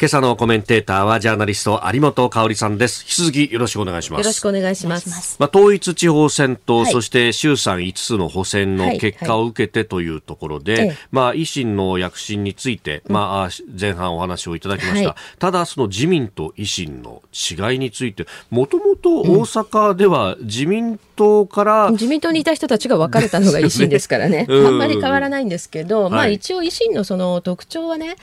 [0.02, 3.02] 今朝のコメンテーターはジャーナリスト有本香里さんです。
[3.02, 4.22] 引き続きよろしくお願いします。
[4.22, 5.36] よろしくお願いします。
[5.38, 15.10] まあ、統一地方選と、はいそして衆参5つの補選の結果を受けてというところで、はいええまあ、維新の躍進について、まあ、前半お話をいただきました。
[15.10, 21.11] はいただ、その自民と維新の違いについて、もともと大阪では自民党
[21.46, 24.66] から自民党にいた人たちが別れたのが維新ですからね、 うん。
[24.66, 28.16] あんまり変わらないんですけど、まあ、はい一応維新のその特徴はね、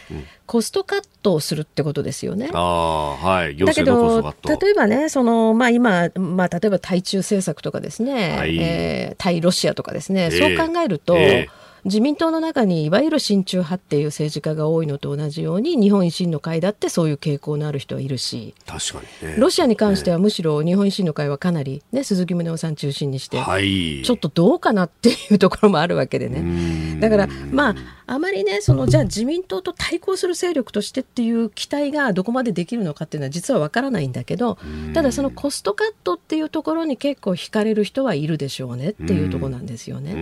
[0.45, 2.49] コストカットをするってことですよね。
[2.53, 3.55] ああはい。
[3.55, 8.57] 行だけど例えばねその、まあ、今、まあ、例えば対中政策とかですね、はい。
[8.59, 10.57] えー対ロシアとかですね、ええ。
[10.57, 19.35] そう考えると、ええ自民党の中にいわゆる親中派っていう政治家が多いのと同じように日本維新の会だってそういう傾向のある人はいるし確かにね。
[19.37, 24.01] ロシアに関してはむしろ日本維新の会はかなり、ね、鈴木宗男さん中心にして、はい。
[24.03, 26.41] ちょっとどうかなっていうところもあるわけでね。
[26.41, 27.75] ねだからまあ
[28.11, 34.57] あまりねそのじゃあ自民党と対抗する勢力としてっていう期待がどこまでできるのかっていうのは実はわからないんだけど
[34.95, 40.13] ただそのコストカットっていうところに結構惹かれる人はいるでしょうねっていうところなんですようーね。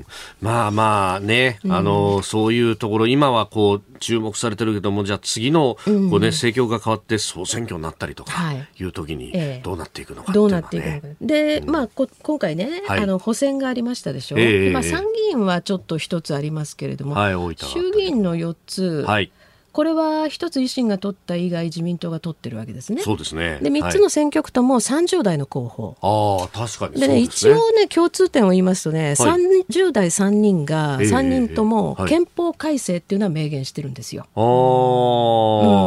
[0.00, 0.06] ん。
[0.40, 8.68] まあまあね、あのそういうところ今はこう注目されてるけどもじゃあ次のこう、ね政局が変わって総選挙になったりとかはい。
[8.78, 9.62] いう時にええ。
[9.62, 13.00] どうなっていくのかっていうのはどうなっていくのか、で、まあこ今回ね、はい。
[13.00, 14.72] あの補選がありましたでしょ、ええ。
[14.72, 19.32] まあ、参議院はちょっと一つありますけれども、はい衆議院の4つ、はい
[19.74, 23.02] これは一つ維新が取った以外自民党が取ってるわけですね。
[23.02, 25.86] そうですねで3つの選挙区とも30代の候補。
[25.88, 34.28] はい、ああ確かにでね、ね一応ね、共通点を言いますとね、30代3人が、ええ3人ともはい憲法改正っていうのは明言してるんですよ。
[34.36, 34.46] あうん、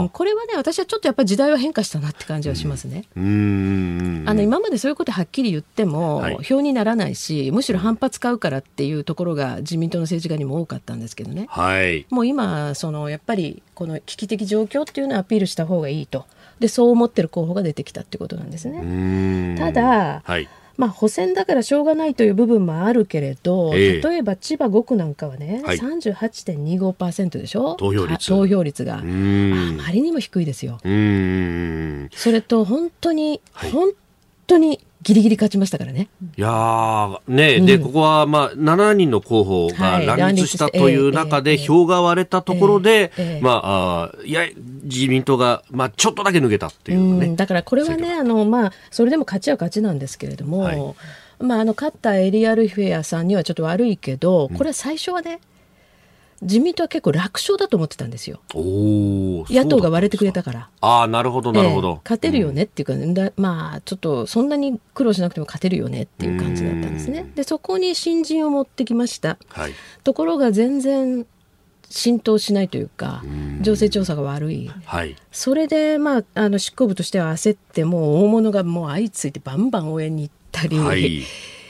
[0.08, 3.06] ーこれはね、私はちょっとやっぱり時代は変化したなって感じはしますね。
[3.16, 11.48] うーんあの今までそういうことはっきり言っても、はい票にならないし、むしろ反発買うからっていうところが自民党の政治家にも多かったんですけどね。
[11.50, 16.26] はいもう今、そのやっぱりこの危機的状況っていうのをアピールした方がいいと。
[16.60, 19.56] で、そう思ってる候補が出てきたってことなんですうね。
[19.60, 20.50] ただ、はい。
[20.78, 24.02] まあ、補選だからしょうがないという部分もあるけれど、ええ。
[24.02, 25.78] 例えば千葉5区なんかはね、はい。
[25.78, 27.76] 38.25%でしょ？
[27.76, 28.34] 投票率。
[28.34, 30.80] は投票率が、あまりにも低いですよ。
[30.82, 33.72] それと本当に、はい。
[33.72, 33.90] 本
[34.48, 36.10] 当にギリギリ勝ちましたからね。
[36.38, 37.66] いやーね、うん。
[37.66, 40.06] でここはまあ7人の候補がはい。
[40.06, 43.42] 乱立したという中で票が割れたところで、ええええ。
[43.42, 44.42] まああーいや
[44.84, 47.36] 自民党がまあちょっとだけ抜けたっていううんね。
[47.36, 50.96] だからこれは選ねあの、まあ、それでも勝ちは勝ちなんですけれども、はい。
[51.40, 55.40] まあ、あの勝ったエリアルフェアさんにはちょっと悪いけど、これは最初はね
[56.42, 58.40] 自民党は結構楽勝だと思ってたんですよ。
[58.54, 60.70] 野党が割れてくれたかから。
[60.82, 67.30] ああなるほどなるほど、ええ勝てるよねっていうか、だまあちょっとそんなに苦労しなくても勝てるよねっていう感じだったんですね。
[67.36, 69.38] でそこに新人を持ってきました。
[69.50, 69.74] はい
[70.04, 71.26] ところが全然
[71.90, 73.24] 浸透しないというか
[73.62, 74.72] 情勢調査が悪い。
[74.86, 81.24] はいそれで、まあ、あの執行部としては焦ってもう大物がもう相次いでバンバン応援に行ったり、はい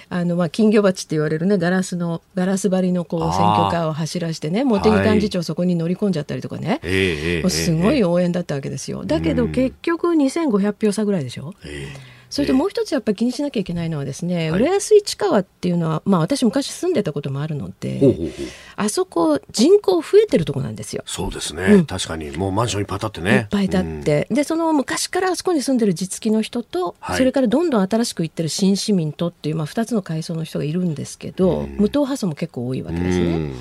[0.10, 9.06] あのまあ金魚鉢って言われるねガラスのガラス張りのこう選挙カーを走らしてね茂木幹事長そこに乗り込んじゃったりとかね、ええええもうすごいえ応援だったわけですよ。
[9.06, 11.54] だけど結局2500票差ぐらいでしょ。
[11.66, 14.62] ええそれともう一つやっぱり気にしなきゃいけないのはですね、はい。
[14.62, 18.32] 浦安市川っていうのは、まあ私昔住んでたこともあるので、ほうほうほう。
[18.76, 21.04] あそこ人口増えてるとこなんですよ。
[21.06, 21.86] そうですね、うん。
[21.86, 22.32] 確かに。
[22.32, 27.18] もうマンションいっぱい建っていねっぱい立って、でその昔からあそこに住んでる実機の人と、はい。
[27.18, 33.52] それからどんどん新しく行ってる新市民とっていう、まあ、2つの階層の人がいるんですけど、無党派層も結構多いわけですね。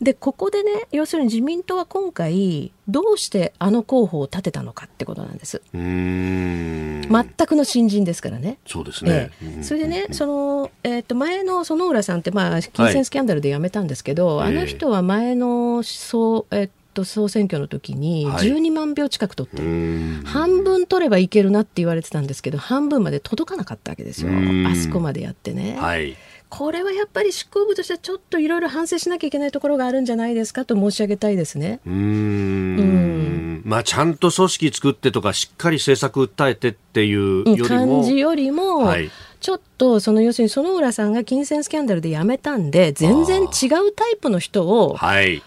[0.00, 5.60] うんでここでね要するに自民党は今回どうしてあの候補を立てたのかってことなんです。
[5.72, 8.58] 全くの新人ですからね。
[8.66, 9.30] そうですね。
[9.42, 9.46] え、え。
[9.56, 18.48] うんそれでね、そのえー、と前の園浦さんって、まあ、金銭スキャンダルで辞めたんですけど、はいあの人は前の総,、えー、と総選挙の時にはい。
[18.48, 20.24] 12万票近く取ってうる、ーん。
[20.24, 24.30] 半分取ればいけるなって言われてたんですけど半分まで届かなかったわけですよ。
[24.30, 24.66] うん。
[24.66, 26.16] あそこまでやってね、はい
[26.50, 31.80] これはやっぱり執行部としてはちょっといろいろ反省しなきゃいけないところがあるんじゃないですかと申し上げたいですね。
[31.86, 33.62] うーん。
[33.64, 39.10] まあちゃんと組織作ってとかしっかり政策訴えてっていうよりも感じよりも、はい。
[39.40, 45.42] ちょっとその要するに園浦さんが金銭スキャンダルで辞めたんで全然違うタイプの人をはい。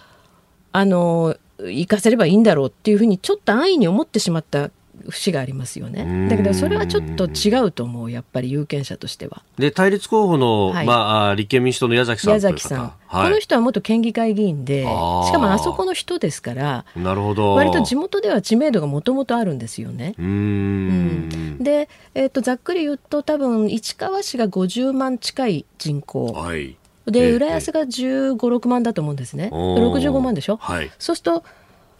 [0.71, 4.71] あの行かせればいいんだろうっていうふうにちょっと安易に思ってしまった
[5.09, 6.03] 節がありますよね。
[6.03, 6.29] ん。
[6.29, 9.41] だけどそれはちょっと違うと思うやっぱり有権者としては。
[9.57, 10.85] で対立候補の、はい。
[10.85, 12.59] まああ立憲民主党の矢崎さん宮という方。
[12.59, 17.55] 崎さん、はい、この人は元県議会議員でしかもあそこの人ですからなるほど。
[17.55, 20.15] 割と地元では知名度がもともとあるんですよね。
[20.17, 21.57] うーん。
[21.59, 26.27] で、えー、とざっくり言うと多分市川市が50万近い人口。
[26.27, 26.77] はい。
[27.05, 29.49] でええ浦安が1 5 6万だと思うんですね。
[29.51, 30.89] おー65万でしょ、はい。
[30.99, 31.43] そうすると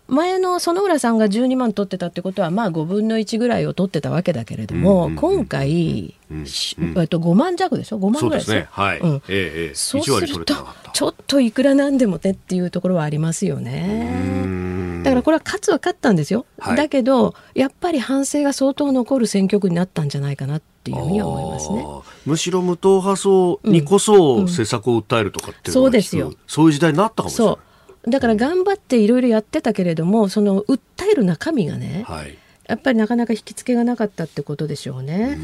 [0.08, 7.00] 前の園浦さんが12万取ってたってことはまあ5分の1ぐらいを取ってたわけだけれども、うんうんうん今回、うんしうん。
[7.00, 8.68] えっと5万弱でしょ？5万ぐらいですね。
[8.72, 9.16] はい、うん。
[9.16, 9.22] ええ
[9.68, 9.76] ええ。
[9.76, 10.56] そう1割取すると
[10.94, 14.22] ちょっといくらなんでもねっていうところはありますよね。
[14.22, 15.04] ん。
[15.04, 16.78] だからこれは勝つは勝ったんですよ、はい。
[16.78, 21.86] だけどやっぱり反省が相当残る選挙区になったんじゃないかなっっていうふうには思いますね。
[22.26, 26.34] むしろ無党派層にこそ政策を訴えるとかっていうのが、うん、そうですよ。
[26.46, 27.58] そういう時代になったかもしれない。
[28.08, 30.80] だから頑張っていろいろやってたけれどもその訴
[31.12, 32.38] える中身がね、はい、
[32.68, 35.38] やっぱりなかなか引き付けがなかったってことでしょうね。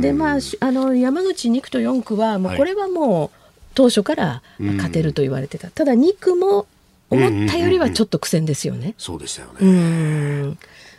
[0.00, 3.42] でまああの山口2区と4区はもうこれはもう
[3.74, 6.66] 当初から勝てると言われてた、ただ2区も
[7.10, 8.94] 思ったよりはちょっと苦戦ですよね。
[8.98, 10.56] そうでしたよね。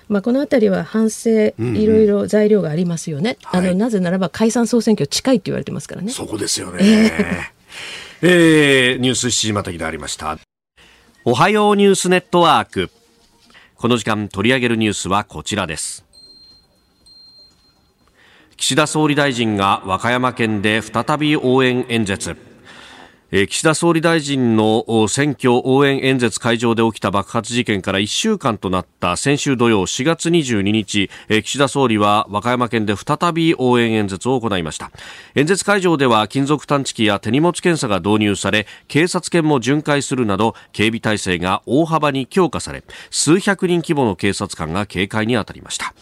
[0.10, 6.12] まあ、この辺りは反省、いろいろ材料がありますよね、うんうん、あの、はい、なぜならば解散総選挙近いって言われてますからね。
[6.12, 7.52] そこですよね。
[8.22, 10.38] えー、ニュース7時またぎでありました。
[11.26, 12.90] おはようニュースネットワーク。
[13.76, 16.04] この時間取り上げるニュースはこちらです。
[18.58, 22.53] 岸田総理大臣が和歌山県で再び応援演説。
[23.34, 31.10] 岸田総理大臣の選挙応援演説会場で起きた爆発事件から1週間となった先週土曜4月22日、
[31.42, 34.92] 岸田総理は和歌山県で再び応援演説を行いました。
[35.34, 45.96] 演説会場では金属探知機や手荷物検査が導入され、警察犬も巡回するなど警備体制が大幅に強化され、数百人規模の警察官が警戒に当たりました。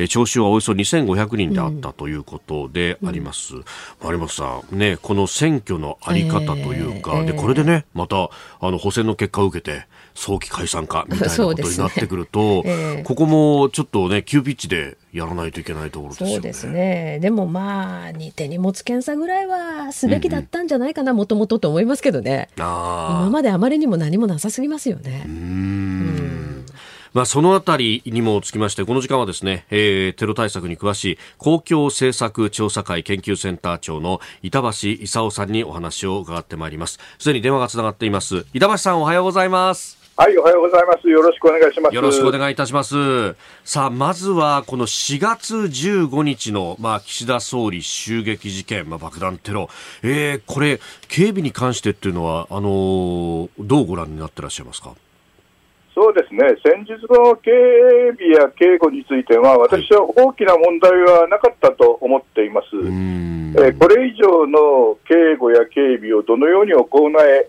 [0.00, 3.54] えー、聴衆はおよそ2500人であったということであります。
[3.54, 3.62] うんう
[4.14, 8.30] ん、本さん、ね、この選挙のあり方というか、えー、でこれでね、また
[8.60, 16.34] あの補選の結果を受けて、早期解散かみたいなことになってくると、ね えー、ここもちょっとね、急ピッチでやらないといけないところですよね。
[16.34, 17.18] そうですね。
[17.20, 22.48] でもまあ、手荷物検査ぐらいはすべきだったんじゃないかな、もともとと思いますけどね。
[22.56, 25.24] 今まであまりにも何もなさすぎますよね。
[25.26, 26.49] うん
[27.12, 34.68] まあ、そのあたりにもつきまして、この時間はですね、えー、テロ対策に詳しい公共政策調査会研究センター長の板橋
[35.00, 36.98] 勲さんにお話を伺ってまいります。
[37.18, 38.46] すでに電話がつながっています。
[38.52, 39.98] 板橋さんおはようございます。
[40.16, 41.08] はい、おはようございます。
[41.08, 41.94] よろしくお願いします。
[41.94, 43.34] よろしくお願いいたします。
[43.64, 49.70] さあ、まずは、この4月15日の、まあ、岸田総理襲撃事件、まあ、爆弾テロ。
[50.02, 54.94] えー、これ、警備に関してっていうのは、あのー、どうご覧になってらっしゃいますか？
[56.00, 57.50] そうですね、先日の警
[58.16, 62.68] 備や警護については、私は大きな問題はなかったと思っています。
[63.60, 66.86] えこれ以上の警護や警備をどのように行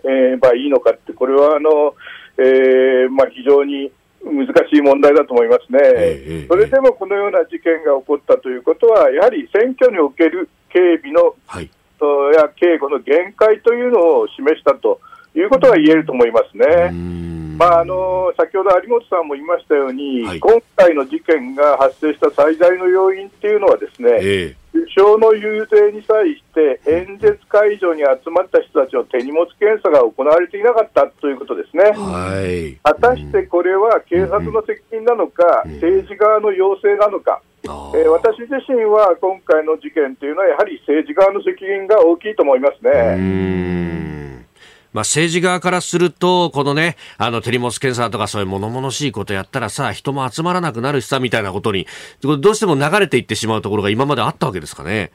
[0.04, 1.94] えばいいのかって、これはあの、
[2.36, 3.90] えー、まあ、非常に
[4.22, 11.70] 難しい問題だと思いますね、えー、それでもこのような事件が起こったということは、やはり選挙における警備の、はい、
[12.36, 15.00] や警護の限界というのを示したと
[15.34, 17.41] いうことが言えると思いますね。
[17.56, 31.84] まあ、あの先ほど有本さんも言いましたように、はい、今回の事件が発生した最大の要因っていうのは、ですね、えー、首相の遊説に際して、演説会場に集まった人たちの手荷物検査が行われていなかったということですね。
[31.92, 37.40] はい、果たしてこれは警察の責任なのか、政治側の要請なのか。
[37.64, 44.11] えー、私自身は今回の事件というのは、やはり政治側の責任が大きいと思いますね。
[44.92, 51.86] まあ、政治側からすると、このね、あの、手荷物検査とかそういう物々しいことやったらさ、人も集まらなくなるしさ、みたいなことに、
[52.20, 55.10] どうしても流れていってしまうところが今まであったわけですかね。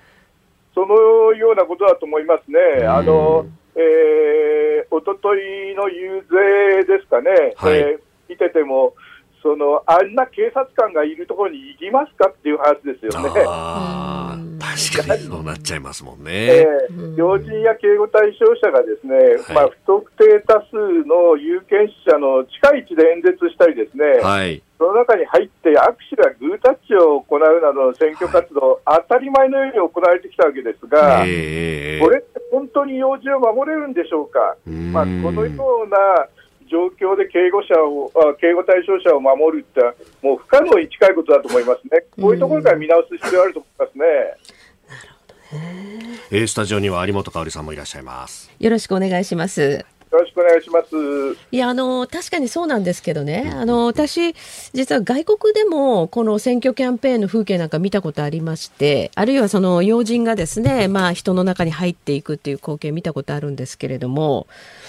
[0.74, 2.86] そのようなことだと思いますね。
[2.88, 6.22] あの、えー、おとといの遊
[6.82, 8.00] 説ですかね、はい、えー、
[8.30, 8.96] 見てても、
[9.42, 13.30] そのあんな警察官がいるところに行きますかっていう話ですよね。
[13.46, 16.32] あ確かにそうなっちゃいますもんね。
[16.32, 20.76] えー、要人や警護対象者がですね、はい、まあ、不特定多数
[21.06, 25.74] の有権者の近い位置で演説したりですね、はい、その中に入って握
[26.16, 34.58] 手やグータッチを行うなどの選挙活動、はい、当たり前のように行われてきたわけですが、えー、これって本当に要人を守れるんでしょうか？
[34.92, 35.52] まあ、このよ
[35.86, 36.28] うな
[36.68, 39.82] 状況で警護者をあ警護対象者を守るって、
[40.22, 44.06] もう不可能に近いことだと思いますね、こういうところから見直す必要あると思いますね。
[46.30, 48.52] えー、スタジオには有本香里さんもいらっしゃいます。
[48.60, 49.86] よろしくお願いします。
[50.12, 51.38] よろしくお願いします。
[51.52, 54.34] いや、あの、確かにそうなんですけどね、あの、私、
[54.74, 64.48] 実は外国でも、この選挙キャンペーンの風景なんか見たことありまして、あるいはその要人がですね、まあ、人の中に入っていくっていう光景見たことあるんですけれども、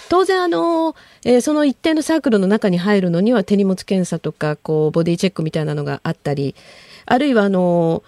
[0.09, 0.94] 当然あの、
[1.24, 6.54] えー、その一定のサークルの中に入るのには手荷物検査とか、こう、ボディチェックみたいなのがあったり、
[7.06, 8.02] あるいはあの、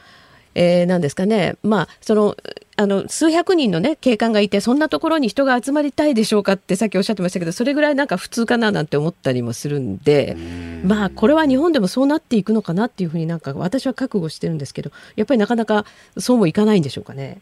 [0.55, 2.37] えー、なんですかね、まあ、その、
[2.77, 10.37] あの、数百人のね、警官がいて、そんなところに人が集まりたいでしょうかってさっきおっしゃってましたけど、それぐらいなんか普通かななんて思ったりもするんで、
[10.85, 15.85] まあ、これは日本でもそうなっていくのかなっていうふうになんか私は覚悟してるんですけど、やっぱりなかなか
[16.19, 17.41] そうもいかないんでしょうかね。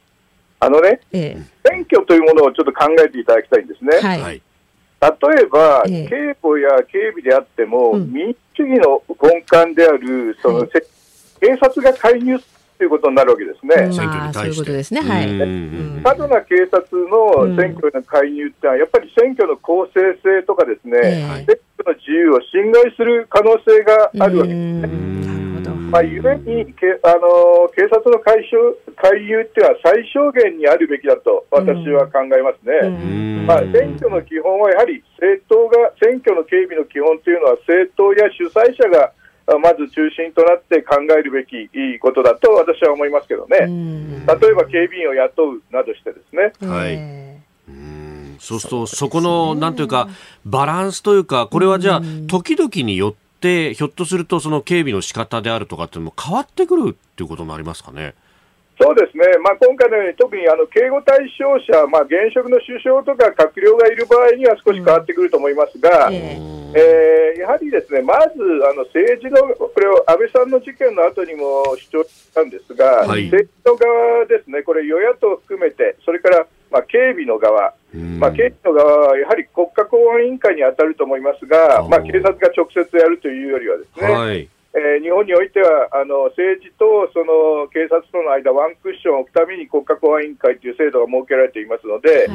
[0.61, 3.97] あのね、ええ、選挙というものをちょっと考えていただきたいんですね。
[4.01, 4.43] はい。
[5.01, 10.69] 例えば、ええ、警護や警備であっても、うん、民主主義の根幹であるその、はい、
[11.41, 12.39] 警察が介入
[12.77, 13.75] ということになるわけですね。
[13.87, 13.97] うん。
[13.97, 15.01] まあ、そういうことですね。
[15.01, 16.03] はい。
[16.03, 21.45] 過度な警察の選挙への介入ってのは、やっぱり選挙の公正性とかですね、ええ。
[21.45, 25.28] 選挙の自由を侵害する可能性があるわけですね。
[25.91, 32.77] まあ、ゆえにけあの警察の介入介入っていうのは最小限にあるべきだと私は考えますね。
[32.85, 33.47] うん。
[33.47, 39.13] まあ、選挙の基本はやはり政党が、選挙の警備の基本というのは政党や主催者が
[39.49, 43.65] あまず中心となって考えるべきいいことだと私は思いますけどうね。
[43.65, 44.27] ん。
[44.27, 46.53] 例えば警備員を雇うなどしてですね。
[46.69, 46.95] はい。
[46.99, 47.41] え。
[47.69, 48.37] うん。
[48.39, 50.09] そうすると、そこの、なんというか、
[50.45, 58.15] バランスというか、これはじゃあ、時々によって、ひょっとすると、その警備の仕方であるとかっていうのも変わってくるっていうこともありますかね？
[58.81, 66.39] そうですね、まあ、今回のように特にあの警護対象者、まあ、現職の首相とか閣僚がいる場合には少し変わってくると思いますが、ええ
[66.75, 68.29] えーやはりですねまず
[68.71, 73.25] あの政治の、これを安倍さんの事件の後にも主張したんですが、はい。
[73.31, 84.49] 政治の側ですね、これ、与野党含めて、それから、まあ、警備の側、うんまあ、警備の側はやはり国家公安委員会に当たると思いますが、まあ、警察が直接やるというよりはですね、はい。
[84.75, 92.29] えー日本においてはあの政治とその警察との間、ワンクッションを置くために国家公安委員会という制度が設けられていますので、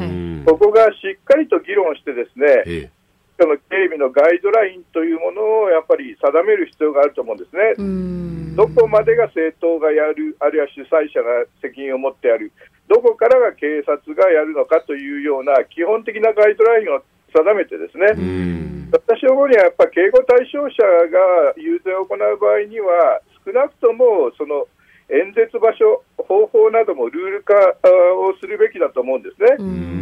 [0.44, 3.03] ここがしっかりと議論して、ですねええ
[3.44, 7.76] その警備のガイドラインというものをやっぱり定める必要があると思うんですね。
[7.76, 8.56] うん。
[8.56, 12.52] どこまでが政党がやる、あるいは主催者が責任を持ってやる、
[12.88, 17.04] どこからが警察がやるのかというような基本的なガイドラインを
[17.36, 18.88] 定めてですね、うん。
[18.92, 20.80] 私の方にはやっぱ警護対象者
[21.12, 24.64] が遊説を行う場合には、少なくともその
[25.10, 29.56] 演説場所、方法などもルール化あをするべきだと思うんですね。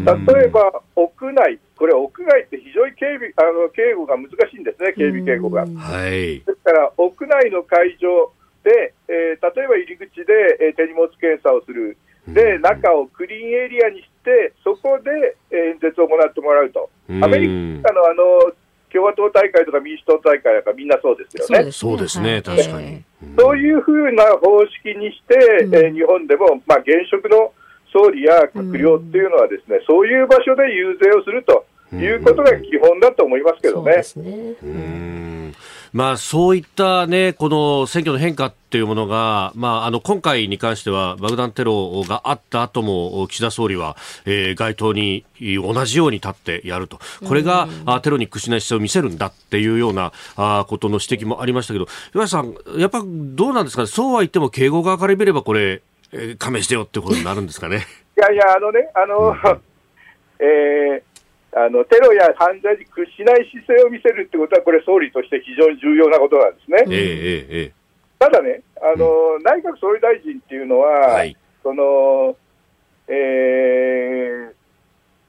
[0.04, 5.62] 例えば、屋内、これ、屋外って非常に警備あの警護が難しいんですね、警備警護が。
[5.66, 6.40] はい。
[6.40, 8.32] ですから、屋内の会場
[8.64, 11.96] で、えー例えば入り口で、えー手荷物検査をする、
[12.28, 17.46] で中をクリーンエリアにして、そこで、えー演説を行ってもらうと、うんアメリ
[17.82, 18.52] カのあの
[18.92, 21.72] 共和党大会とか民主党大会なんかみんなそうですよね。
[21.72, 22.42] そうですね、はい。
[22.42, 22.86] 確かに。
[22.86, 23.02] え
[23.38, 25.74] そういうふうな方式にして、うん。
[25.74, 27.52] えー日本でも、まあ、現職の
[27.92, 31.64] 総理や閣僚っていうのはですね、そういう場所で遊説をすると
[31.94, 34.02] いうことが基本だと思いますけどね。
[34.02, 34.32] そうで。
[34.32, 34.54] すね。
[34.62, 35.54] うん。
[35.92, 45.26] まあ、そういったね、この選挙の変化っていうものが、まあ、あの、今回に関しては、爆弾テロがあった後も、岸田総理は、えー街頭に
[45.62, 46.98] 同じように立ってやると。
[47.28, 57.84] これが、あテロに屈しない姿勢を見せるんだっていうような、あことの指摘もありましたけど、岩井さん、やっぱどうなんですかね、そうは言っても、警護側から見れば、これ、えー加盟してよってことになるんですかね？
[58.16, 59.36] いやいや、あのね、あの、
[60.40, 61.02] えー
[61.54, 66.84] あのテロや犯罪に屈しない姿勢を見せるってことは、これ、総理として非常に重要なことなんですね。
[66.88, 67.81] えええええ
[68.22, 72.36] ただね、あの内閣総理大臣っていうのは、はいその
[73.08, 74.52] えー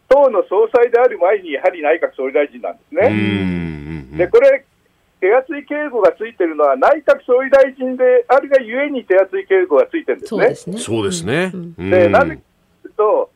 [0.09, 3.09] 党の総裁である前に、やはり内閣総理大臣なんですね。
[3.09, 4.63] んで、これ、
[5.19, 11.11] 手厚い警護がついてるのは、内閣総理大臣であるがゆえに手厚い警護がついてるんですねそうで。
[11.11, 11.51] すね。
[11.79, 12.41] でなぜか
[12.83, 13.31] というと、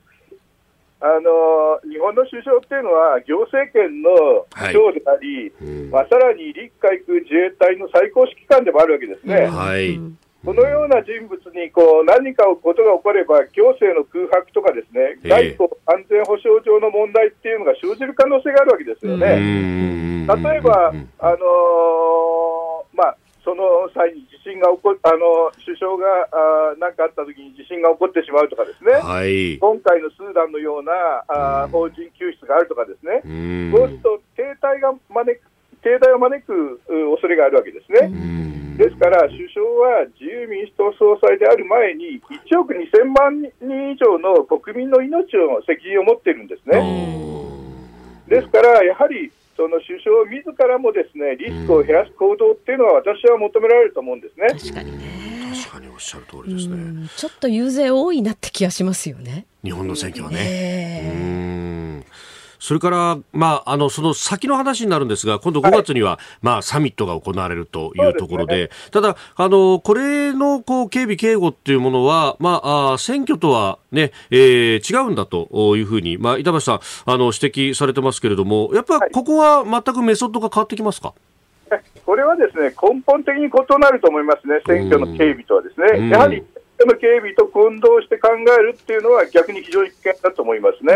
[1.00, 5.92] あの日本の首相っていうのは、行政権の長であり、うん。
[5.92, 9.46] まあ、さらに陸海空自衛隊の最高指揮官でもあるわけですね。
[9.46, 9.96] はい。
[9.96, 10.18] うん。
[10.44, 15.54] このような人物にこう何かことが起これば、行政の空白とかですね、ええ。
[15.58, 19.38] 外交安全保障上の問題っていうのが生じる可能性があるわけですようね。
[19.38, 20.26] ん。
[20.26, 26.08] 例えば、あのーまあ、その際に地震が起こあの首相が
[26.80, 29.60] 何かあったときに地震が起こってしまうとかですね、はい。
[29.60, 30.92] 今回のスーダンのような
[31.28, 35.44] あー法人救出があるとかですね、うんそうすると停滞が招く
[35.84, 38.08] 停滞を招くう恐れがあるわけですね。
[38.08, 46.78] うんですから、首相は自由民主党総裁である前に、1億2000万人以上の国民の命の責任を持っているんですね。
[48.28, 54.48] ですから、やはりその首相自らもですねリスクを減らす行動っていうのは、私は求められると思うんですね。
[54.54, 55.28] 確かにね。
[55.58, 56.76] 確かにおっしゃる通りですね。
[56.76, 59.48] うんちょっと遊説多いなって気がしますよね。
[59.64, 60.38] 日本の選挙はね。
[60.40, 62.06] ええうん
[62.68, 81.14] それから、まあ、あの、その先の話になるんですが、今度5月には、まあ、サミットが行われるというところで、ただ、あの、これの、こう、警備警護っていうものは、まあ、あ選挙とはね、えー違うんだというふうに、まあ、板橋さん、あの、指摘されてますけれども、やっぱ、ここは全くメソッドが変わってきますか？
[82.06, 86.10] これはですね根本的に異なると思いますね、選挙の警備とはですうん。
[86.10, 86.46] ね、やはり選
[86.80, 90.96] 挙の警備と混同して考えるっていうのは、逆に非常に危険だと思いますね。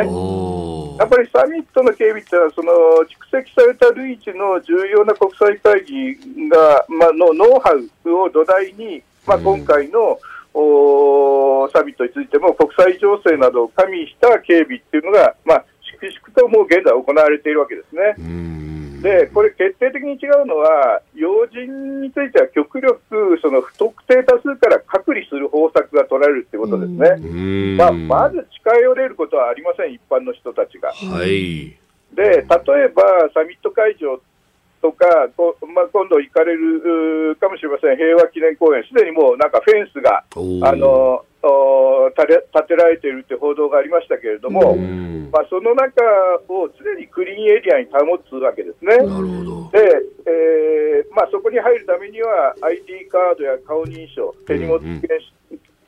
[1.02, 2.72] おやっぱりサミットの警備っていうのは、その
[3.10, 6.16] 蓄積された類似の重要な国際会議
[6.48, 10.20] が、まあのノウハウを土台に、まあ、今回の
[11.74, 18.16] サミットについても国際情勢などを加味した警備っていうのが、まあ、粛々ともう現在行われているわけですね。
[19.02, 23.00] で、これ、決定的に違うのは、要人については極力、
[23.42, 27.78] その不特定多数から隔離する方策が取られるということですね。
[27.78, 30.92] まあ、まず近寄れることはありません、一般の人たちが。
[30.92, 31.76] はい。
[32.14, 32.44] で、例え
[32.90, 34.22] ばサミット会場
[34.82, 35.06] とか、
[35.74, 40.24] まあ、今度行かれるかもしれません、平和記念公園、すでにもうなんかフェンスが
[40.68, 44.76] あの建てられているという報道がありましたけれども、
[45.32, 46.04] まあ、その中
[46.48, 48.98] を常にクリーンエリアに保つわけですね。
[48.98, 49.80] で、
[50.28, 55.08] えーまあ、そこに入るためには ID カードや顔認証、手荷物検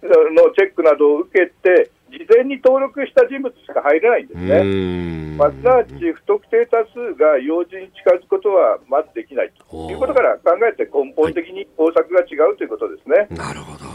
[0.02, 5.38] のチェックなどを受けて、事前に登録した人物しか入れないんですね。
[5.38, 13.28] まあ、すなわち不特定多数が要人に近づくことはまずできないということから考えて根本的に方策が違うということですね。
[13.36, 13.93] なるほど。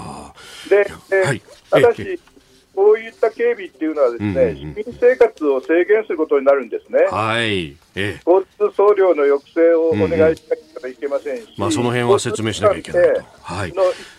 [0.69, 2.21] で、えはい、ただし、
[2.75, 7.01] こういった警備っていうのはですね、うんうん、市民生活を制限することになるんですね。
[7.11, 7.77] はい。
[7.97, 13.25] え交通送料の抑制をお願いしなければいけませんし、うんうん、まあその辺は説明しなきゃいけないと。
[13.43, 13.75] はい。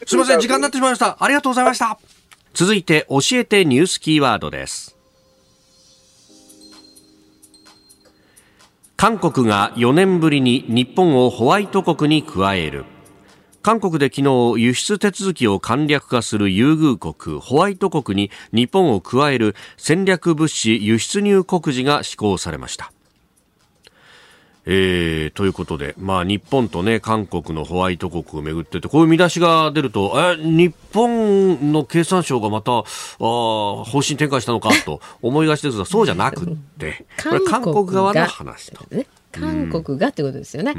[0.06, 1.16] すみません、時間になってしまいました。
[1.20, 1.98] ありがとうございました。
[2.54, 4.98] 続いて教えてニュースキーワードです。
[8.98, 12.84] 韓国が4年ぶりに日本をホワイト国に加える。
[13.62, 14.22] 韓国で昨
[14.56, 22.92] 日輸出手続きを簡略化する優遇国ホワイト国に日本を加える戦略物資輸出入告示が施行されました
[24.72, 32.84] えー、ということで、まあ、日本と、ね、韓国のホワイト国をめぐっててこういう見出しが出るとえ日本の経産省がまたあ
[33.20, 38.86] 方針転換したのかと思いがちですが そうじゃなくてこれ韓国側の話と。
[39.32, 40.74] 韓国がってことですよね。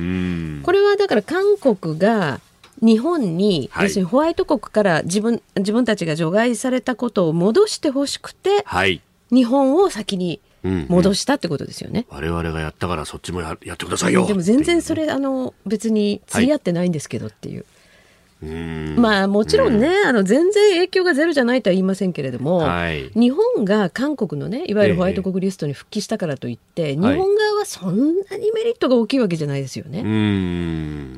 [0.65, 2.41] これはだから韓国が
[2.81, 9.01] 日本に、はい、要するにホワイト国から自分自分たちが除外されたことを戻してほしくて、はい、
[9.31, 14.27] 日本を先に戻したってことですよね、うんうん、我々がやったからそっちもややってくださいよ。
[14.27, 17.57] でも全然それ、あの別に釣り合ってないんですけどっていう。
[17.57, 17.67] はい
[18.43, 27.97] まあもちろんね、うん、あの全然影響がゼロじゃないとは言いませんけれども、はい、日本が韓国のねいわゆるホワイト国リストに復帰したからといって、ええ、日本側はそん
[28.31, 30.03] なにメリットが大きいわけじゃないですよね。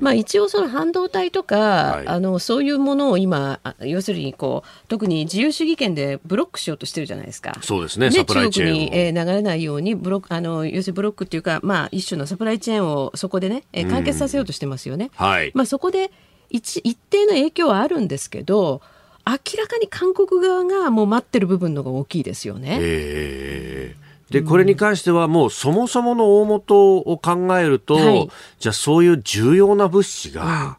[0.01, 7.57] まあ一応その半導体とか、はい、あのそういうものを今要するにこう特に自由主義権でブロックしようとしてるじゃないですか。
[7.63, 8.11] そうですね。
[8.11, 15.11] ね中国に、えー、流れないようにブロックあの要するにブロックっていうかまあ一種のサプライチェーンをそこでね、えー、完結させようとしてますよね。
[15.15, 15.53] はい。
[15.55, 16.11] まあそこで
[16.53, 18.81] 一一定の影響はあるんですけど
[19.27, 22.79] 明らかに韓国側がもう待ってる部分のが大きいですよね。
[22.81, 28.29] えーで、これに関してはもうそもそもの大元を考えると、はい、
[28.59, 30.79] じゃあそういう重要な物資が、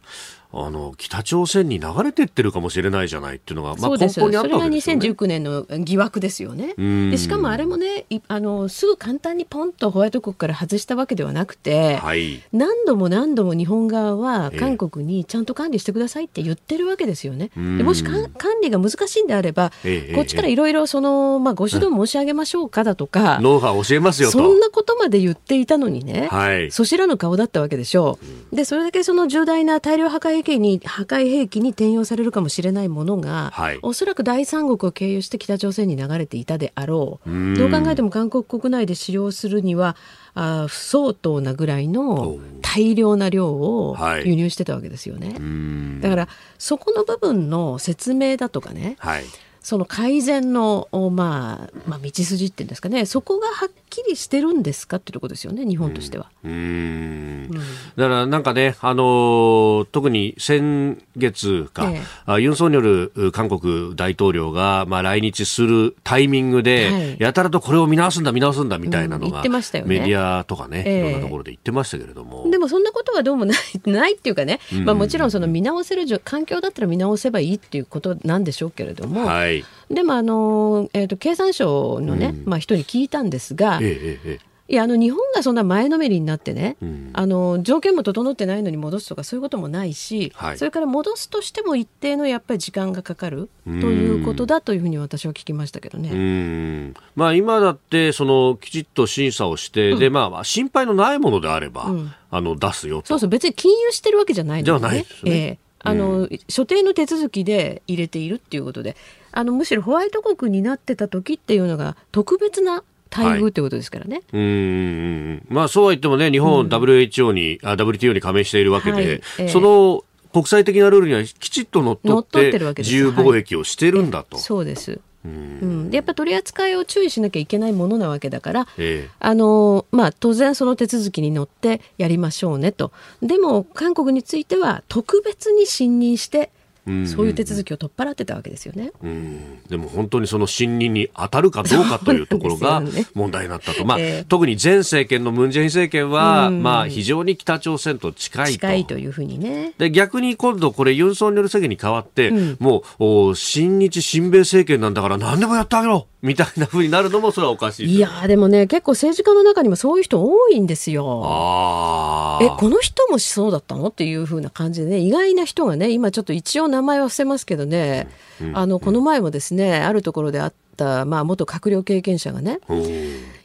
[0.56, 5.02] あの北朝鮮に流れてってるかもしれないじゃないっていうのが、まあ、根本にあったわけですよね。
[5.02, 6.76] それが2019年の疑惑ですよね。
[7.10, 17.50] でしかもあれもねあのすぐ簡単にポンとホワイト国から外したわけではなくて、はい、何度も何度も日本側は韓国にちゃんと管理してくださいって言ってるわけですよね。
[17.56, 18.30] でもし管
[18.62, 19.72] 理が難しいんであれば、
[20.14, 28.20] こっちからいろいろその、まあ、ご指導申し上げましょうかだとか、ノウハウ教えますよそんなことまで言っていたのにね、はい、そちらの顔だったわけでしょ。
[28.52, 28.56] う。
[28.56, 37.56] でそれだけその重大な大量破壊兵器に破壊兵器に転用されるかもしれないものが、はい、おそらく第三国を経由して北朝鮮に流れていたであろう。
[37.56, 39.96] どう考えても韓国国内で使用するには
[40.36, 45.30] あ不相当なぐらいの大量な量を輸入してたわけですよね。
[45.30, 46.28] はい、だから
[46.58, 49.24] そこの部分の説明だとかね、はい
[49.64, 53.06] その改善の、まあ、まあ道筋っていうんですかね。
[53.06, 56.30] そこがはっきりしてるんですかっていうところですよね日本としては。
[56.44, 57.50] うん、うん。
[57.50, 72.50] だからなんかね、あのー、特に先月か、ええ、ユン・ソンニョル韓国大統領が、まあ、来日するタイミングで、はい、やたらとこれを見直すんだ見直すんだみたいなのが、うんね、メディアとかね、え、いろんなところで言ってましたけれども。
[72.52, 79.26] でもそんなことはどうもないないっていうかね、まあ、もちろんその見直せる環境だったら見直せばいいっていうことなんでしょうけれども。
[79.26, 79.53] はいい、
[79.90, 84.40] でもあの、えーと、経産省のね、うん、まあ、人に聞いたんですが、えええ
[84.70, 96.94] いやあの日本がそんな前のめりになってね、うん、あの条件も整ってないのに戻すとかそういうこともないし、はい、それから戻すとしても一定のやっぱり時間がかかるということだというふうに私は聞きましたけどね。
[97.16, 105.32] まあ、今だってそのきちっと審査をして、うん、でまあ、心配のないものであれば、うん、あの出すよそうそう別に金融してるわけじゃないので、ね、じゃないですね。
[105.32, 108.96] えーあの、うん、所定の手続きで入れているっていうことで
[109.34, 114.22] あのむしろホワイト国になってた時っていうのが特別な待遇ってことですからね。
[114.32, 124.38] はい、うんまあそうは言ってもね日本、WHO に、うん、WTO に加盟しているわけで、はいえその国際的なルールにはきちっとのっとって自由貿易をしてるんだと。
[124.38, 125.00] はい、そうです。
[125.26, 132.92] うん、でやっぱ取り扱いを注意しなきゃいけないものなわけだから、ええ、あのまあ、当然その手続きに乗ってやりましょうねと。
[133.22, 136.50] でも韓国については特別に信任して
[136.86, 138.92] そういう手続きを取っ払ってたわけですよね。
[139.02, 142.84] うん、でも本当にその信任に当たるかどうかというところが
[143.16, 143.80] 問題になったと。
[143.80, 148.52] ね、まあ、えー、特に前政権のムン・ジェイン政権は、まあ、非常に北朝鮮と近いと。
[148.52, 149.74] 近いというふうにね。
[149.78, 162.40] で、逆に今度これユン・ソンニョル政権に変わって、うん、もう、お新日親米政権なんだから何でもやってあげろみたいなふうになるのもそれはおかしいいやでもね結構政治家の中にもそういう人多いんですよ。
[162.42, 163.88] えこの人もしそうだったの？
[163.88, 168.08] っていうふうな感じでね意外な人がね今ちょっと一応名前は伏せますけどね、
[168.42, 172.60] うん、あのこの前もですねあるところであった、まあ、元閣僚経験者がね、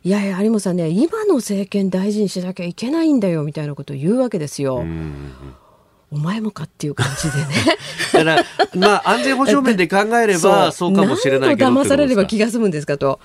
[0.03, 4.79] いやいや有本さんね今の政権大事にしなきゃいけないんだよみたいなことを言うわけですよ。
[4.79, 5.33] うん
[6.11, 7.45] お前もかっていう感じでね。
[8.25, 11.71] だから、まあ、安全保障面で考えれば、そうかもしれないけど。
[11.71, 13.21] 騙されれば気が済むんですかと。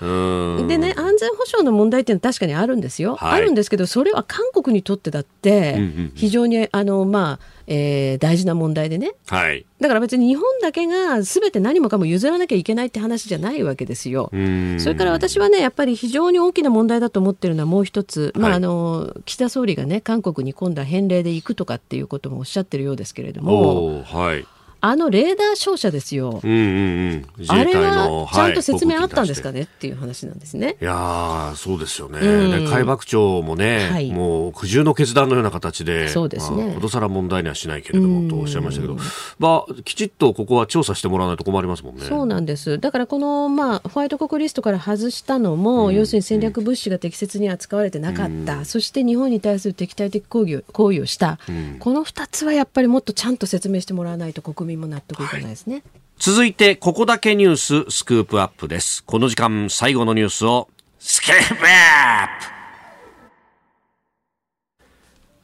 [0.68, 3.16] でね、安全保障の問題っていうのは確かにあるんですよ。
[3.16, 5.80] はい、あるんですけど、それは韓国にとってだって、
[6.14, 14.30] 非常に、あの、まあ、えー、大事な問題でね、はい、だから別に日本だけが全て何もかも譲らなきゃいけないって話じゃないわけですよ。
[14.30, 24.02] それから私はねやっぱり非常に大きな問題だと思ってるのはもう一つ、はい、まあ、あの岸田総理がね韓国に今度は返礼で行くとかっていうこともおっしゃってるようですけれども。
[24.02, 24.46] はい
[24.86, 26.40] あのレーダー照射ですよ。
[26.44, 30.76] うんうんうん、あれはちゃんと説明あったんですかね、はい、っていう話なんですね。
[30.78, 32.20] いやそうですよね。
[32.20, 36.72] うん、海幕長もね、はい、もう苦渋の決断のような形で、そうですね。
[36.74, 38.98] ことさら問題にはしないけれどもとおっしゃいましたけど、
[39.38, 42.02] まあきちっとここは調査してもらわないと困りますもんね。
[42.04, 42.78] そうなんです。
[42.78, 51.38] だからこのまあホワイト国リストから外したのも、うん、要するに戦略物資が適切に扱われてなかった、うん、そして日本に対する敵対的行為を行為をした、
[51.78, 55.46] この二つはやっぱりもっとちゃんと説明してもらわないと国民も納得いかない。
[55.46, 55.82] ですね。
[56.18, 57.56] 続いて、ここだけニュー
[57.86, 59.02] ススクープアップです。
[59.04, 60.68] この時間、最後のニュースを、
[60.98, 62.54] スクープアップ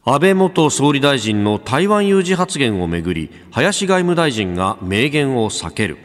[0.03, 5.99] 安倍元総理大臣の台湾有事発言をめぐり林外務大臣が明言を避ける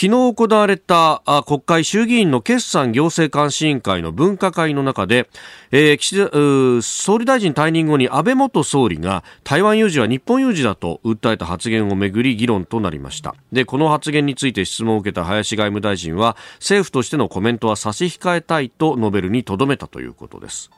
[0.00, 5.28] 昨日行われた国会衆議院の決算行政監視委員会の分科会の中で、
[5.72, 13.34] えー、岸田総理大臣退任後に安倍元総理が台湾有事は日本有事だと訴えた発言をめぐり議論となりました。
[13.52, 20.70] でこの発言について質問を受けた林外務大臣は政府としてのコメントは差し控えたいと述べるにとどめたということです。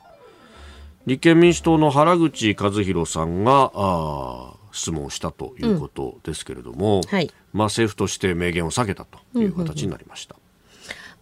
[1.07, 3.71] 立憲民主党の原口和弘さんが
[4.73, 7.03] 質問したということですけれども、うん。
[7.03, 10.35] はい、まあ、政府として明言を避けたという形になりました。
[10.35, 10.43] うんうん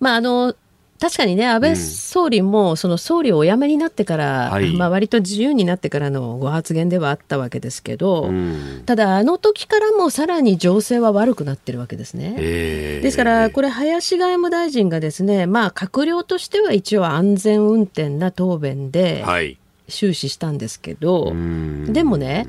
[0.01, 0.55] まああの
[0.99, 12.35] 確かにね、安倍総理も、その総理をお辞めになってから、うん、まあ割と自由になってからのご発言ではあったわけですけど、うん、ただ、あの時からもさらに情勢は悪くなってるわけですね。
[12.37, 19.25] えー、ですから、これ、林外務大臣がですね、まあ、閣僚としては一応安全運転な答弁で
[19.87, 22.45] 終始したんですけど、はい、でもね、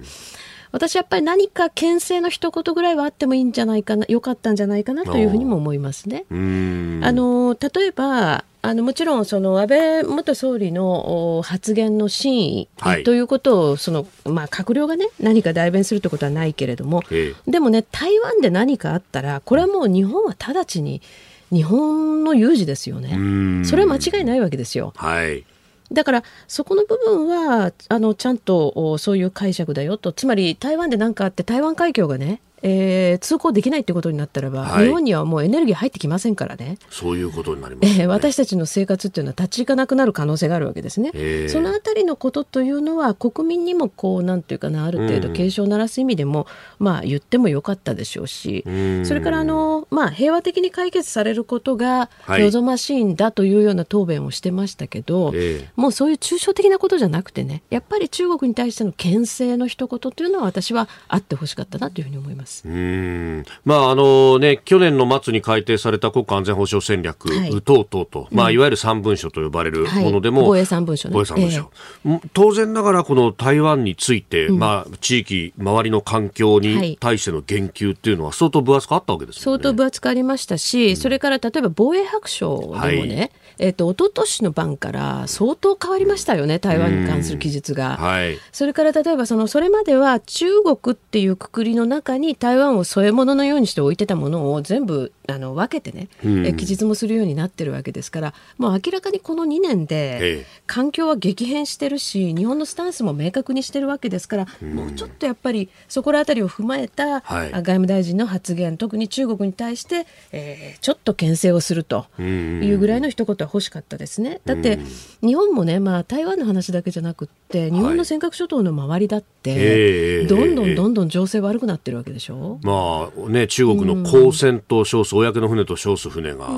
[0.73, 6.25] 私やっぱり何か牽制の一言ぐらいはあってもいいんじゃないかな、よかったんじゃないかなというふうにも思いますね。
[6.31, 12.69] あの例えばあのもちろんその安倍元総理の発言の真意
[13.05, 17.03] ということをその、まあ、閣僚が、ね、何か代弁するということはないけれども、
[17.49, 21.03] でもね、台湾で何かあったら、これはもう日本は直ちに
[21.51, 24.93] 日本の有事ですよね、それは間違いないわけですよ。
[24.97, 25.45] はい
[25.93, 30.13] だからそこの部分はあのちゃんとそういう解釈だよと。
[30.13, 36.79] つまり台湾で何かあって台湾海峡がねえー、通行できないってことになったらば、はい、日本にはもうエネルギー入ってきませんからね。
[36.91, 41.11] そういうことになります、ね、えー、私たちの生活っていうのは立ち行かなくなる可能性があるわけですね。
[41.49, 46.47] そのあたりのことというのは国民にもこうなんていうかなある程度警鐘を鳴らす意味でも、
[46.79, 62.52] うん、まあ言ってもよかったでしょうし、うそれからあのまあ平和的に解決されることが望ましいんだというような答弁をしてましたけど、はい、もうそういう抽象的なことじゃなくてね、やっぱり中国に対しての牽制の一言というのは私はあってほしかったなというふうに思います。
[62.65, 63.45] うん。
[63.65, 71.71] まああのね、去年の末に改定された国家安全保障戦略、はい、等々と、まあ、いわゆる三文書と呼ばれるものでも、はい、防衛三文書、ね、防衛三文書、
[72.05, 83.31] えー、当然ながらこの台湾について、うん、まあ、地域、周りの環境に対しての言及っていうのは相当分厚くあったわけです、ね、相当分厚くありましたし、うん、それから例えば防衛白書でもね、はい。
[83.59, 87.97] えっと一昨年の晩から相当変わりましたよね、台湾に関する記述が。
[87.97, 96.45] はい、それから例えばその、それまでは中国っていうくくりの中に台湾を添え物のようにして置いてたものを全部あの分けてね、うん。
[96.45, 107.53] え期日もするようになってるわけですからもう明らかにこの2年えでえ環境は激変してるし日本のスタンスも明確にしてるわけですから、もうちょっとやっぱりそこら辺りを踏まえた、はい。
[107.53, 114.41] あ外務大臣の発言特に中国に対して、えーちょっと牽制をするというぐらいの一言は欲しかったですね。
[114.45, 114.81] だって
[115.23, 122.59] 日本もね、まあ、台湾の話だけじゃなくって日本の尖閣諸島の周りだって、ええどんどんどんどん情勢悪くなってるわけでしょ？
[122.63, 126.49] まあね、中国の公船と称す、公の船と称す船が、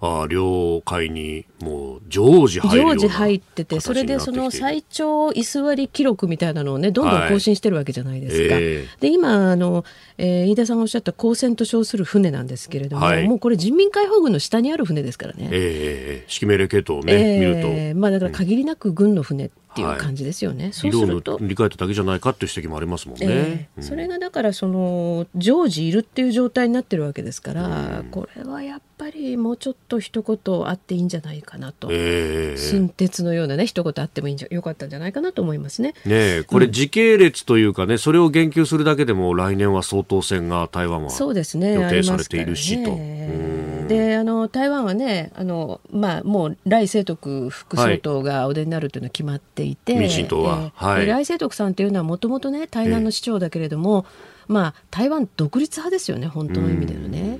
[0.00, 8.54] あ領海にもう常時入常時入ってて、それでその最長居座り記録みたいなのをね、どんどん更新してるわけじゃないですか。
[8.54, 8.86] はいえ。
[9.00, 9.84] で、今、あの、
[10.18, 13.26] えー飯田さんがおっしゃった公船と称する船なんですけれども、はい。
[13.28, 15.48] もうこれ人民解放軍の下にある船ですからね。
[15.52, 17.68] ええ指揮命令系統をね、見ると。
[17.68, 20.70] えーまあだから限りなく軍の船っていう感じですよね。
[20.72, 21.38] そうすると。
[21.40, 23.26] 塗り替えただけじゃないかっていう指摘もありますもんね。
[23.28, 35.94] ええそれがだからその常時いるっていう状態になってるわけですから、これはやっぱりもうちょっと一言あっていいんじゃないかなと、ええ寸鉄のようなね一言あってもいいんじゃよかったんじゃないかなと思いますね。
[36.04, 42.90] ねえこれ時系列というかね、それを言及するだけでも来年は総統選が台湾はそうですね予定されているしと。
[42.90, 50.72] ねであの台湾はねあの、まあ、もう来清徳副総統がお出になるというのは決まっていて、民進党は。
[50.76, 51.06] えーはい。
[51.06, 54.06] で来清徳さんというのはもともとね台南の市長だけれども、
[54.48, 57.38] まあ、台湾独立派ですよね本当の意味でのね。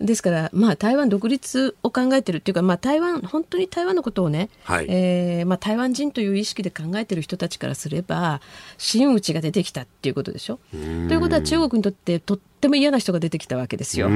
[0.00, 4.86] ですから、まあ、台湾独立を考えてるっていうか、まあ、台湾本当に台湾のことをね、はい。
[4.88, 8.40] えーまあ、台湾人という意識で考えてる人たちからすれば
[8.78, 10.58] 真打ちが出てきたっていうことでしょ？
[10.70, 14.08] ということは中国にとってとっても嫌な人が出てきたわけですよ。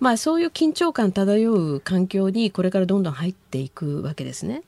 [0.00, 4.62] まあ、そういう緊張感漂う環境にこれからどんどん入っていくわけですね。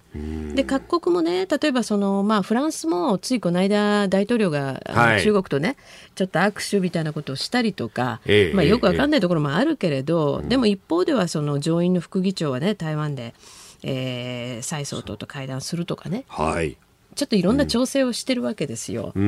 [0.54, 5.76] で各国もね例えばその、まあ、フランスもついこの間大統領が、はい中国とね
[6.14, 13.34] ちょっと握手みたいなことをしたりとか、ええまあ、よくわかんないところもあるけれど、でも一方ではその上院の副議長はね台湾で、
[13.82, 16.76] えー、蔡総統と会談するとかねはい。
[17.16, 19.12] ちょっといろんな調整をしてるわけですよ。
[19.16, 19.26] うんう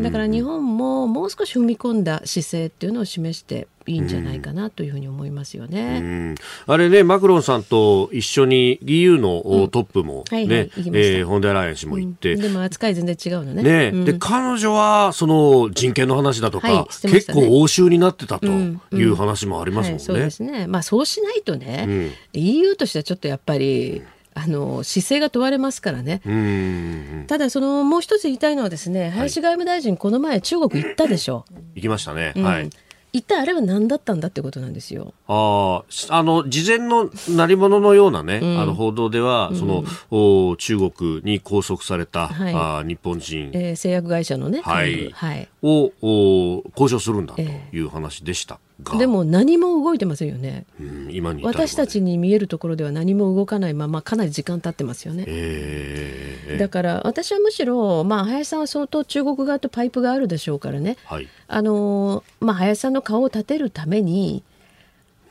[0.00, 6.00] んだから日本ももう少し踏み込んだ姿勢っていうのを示していいんじゃないかなというふうに思いますよね。
[6.02, 6.34] うん。
[6.66, 10.98] あれね、マクロンさんと一緒に EU のおトップもね、行きました。
[10.98, 13.62] えーフォンデアライエン氏も行って、でも扱い全然違うのね。
[13.62, 14.04] ね、うん。
[14.04, 17.12] で彼女はその人権の話だとか、はいね。
[17.12, 19.98] 結構欧州になってたとうんいう話もありますもんね。
[19.98, 20.66] はい、そうですね。
[20.66, 22.12] まあそうしないとね、うん。
[22.32, 24.02] EU としてはちょっとやっぱり
[24.38, 26.20] あの姿勢が問われますからね。
[26.26, 31.46] うんただそのもう一つ言いたいのはですね、林外務大臣この前中国行ったでしょ。
[31.74, 32.32] 行きましたね。
[32.36, 32.70] うんはい。
[33.12, 35.14] 一体あれは何だったんだってことなんですよ。
[35.26, 45.48] ああ、あの、事前の鳴り物のようなね、んあの報道では、その、お中国に拘束された、はいあー日本人えー製薬会社のね、はいはい。
[45.62, 48.60] を、お交渉するんだとえいう話でしたが、
[48.98, 50.66] でも何も動いてませんよね。
[50.78, 55.24] うん今に私たちに見えるところでは何も動かないままかなり時間経ってますよね。
[55.26, 61.28] えーだから私はむしろ、まあ、林さんは相当中国側とパイプがあるでしょうからね、はい。
[61.48, 64.44] あのまあ、林さんの顔を立てるために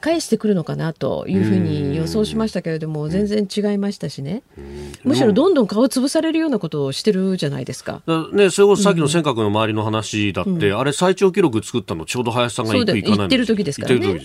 [0.01, 4.43] 返してくるのかなというふうに予想しましたけれども全然違いましたしね。
[5.03, 8.01] むしろどんどん顔を潰されるようなことをしてるじゃないですか。
[8.05, 14.19] だね、それこそさっきの尖閣の周りの話だって、あれ最長記録作ったのちょうど林さんが行く行かってる時ですからね。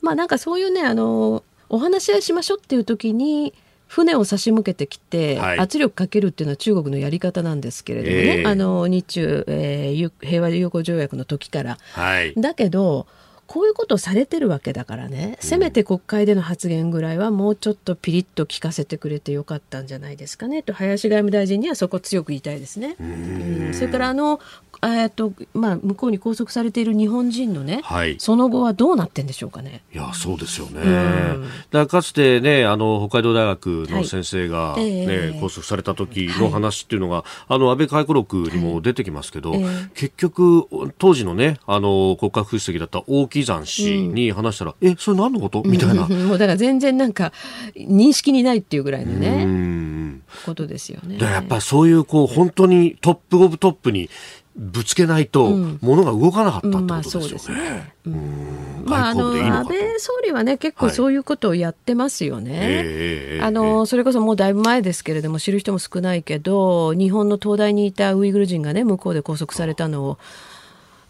[0.00, 3.54] まあなんかそういうねあのお話し合いしましょうっていう時に
[3.86, 5.58] 船を差し向けてきて、はい。
[5.58, 8.44] 圧力かけるっていうのは中国のやり方なんですけれどもね、ええ。
[8.46, 11.78] あの日中、えーゆ平和友好条約の時から。
[11.92, 12.34] はい。
[12.36, 13.06] だけど
[13.46, 20.62] こういうことをされてるわけだからね、せめて国会での発言ぐらいはもうちょっとピリッと聞かせてくれてよかったんじゃないですかね。
[20.62, 22.96] と林外務大臣にはそこ強く言いたいですね。
[23.00, 23.74] うん。
[23.74, 24.40] それからあの
[24.88, 28.16] えっとまあ、向こうに拘束されている日本人のね、はい。
[28.18, 29.82] その後はどうなってんでしょうかね。
[29.94, 30.80] いや、そうですよね。
[30.80, 31.44] ん。
[31.70, 34.84] だかつてね、あの、北海道大学の先生が、はい。
[34.84, 35.32] ねえ。
[35.34, 39.64] え拘束された時の話っていうのが、あの、安倍回顧録にも出てきますけど、ええ。
[39.94, 40.66] 結局、
[40.98, 45.62] 当時のね、あの、国家副主席だった大木山氏に話したら、え、それ何のこと？
[45.64, 46.06] みたいな。
[46.06, 47.32] もうだから全然なんか
[47.76, 50.22] 認識にないっていうぐらいのうね、ん。
[50.44, 51.18] ことですよね。
[51.18, 54.10] やっぱりそういう、こう、本当にトップオブトップに
[54.56, 55.78] ぶつけないと、うん。
[55.82, 57.92] 物が動かなかったってことですよね。
[58.84, 63.38] まああの安倍総理はね結構そういうことをやってますよね。
[63.42, 70.18] あのそれこそもうだいぶ前ですけれども知る人も少ないけど日本の東大にいたウイグル人がね向こうで拘束されたのを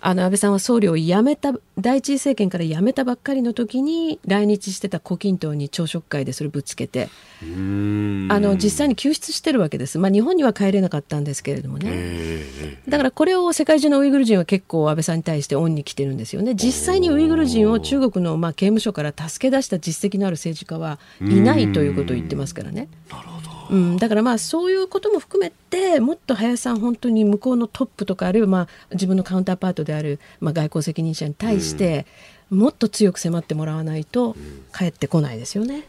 [0.06, 7.08] あの安倍さんは総理を辞めた第一次政権から辞めたばっかりの時に来日してた胡錦涛に朝食会でそれぶつけて
[7.40, 12.44] あの実際に救出してるわけです、まあ、日本には帰れなかったんですけれどもね、
[12.86, 16.54] だからこれを世界中のウイグル人は結構安倍さんに対して恩に来てるんですよね。
[16.54, 22.88] 実際にウイグル人を中国のまあ刑務所から助け出した実績のある政治家はいないということを言ってますからね。
[23.10, 32.06] なるほどうん、だからまあそういうことも含めてもっと林さん本当に向こうのトップとかあるいはまあ自分のカウンターパートであるまあ外交責任者に対して
[32.50, 34.36] もっと強く迫ってもらわないと
[34.76, 35.84] 帰ってこないですよね。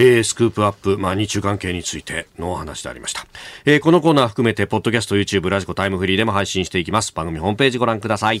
[0.00, 3.26] えー、スクープアップ、まあ、日中関係についてのお話でありました。
[3.64, 7.12] えー、このコーナー含めて、ポッドキャスト、YouTube、ラジコ、タイムフリーでも配信していきます。
[7.12, 8.40] 番組ホームページご覧ください。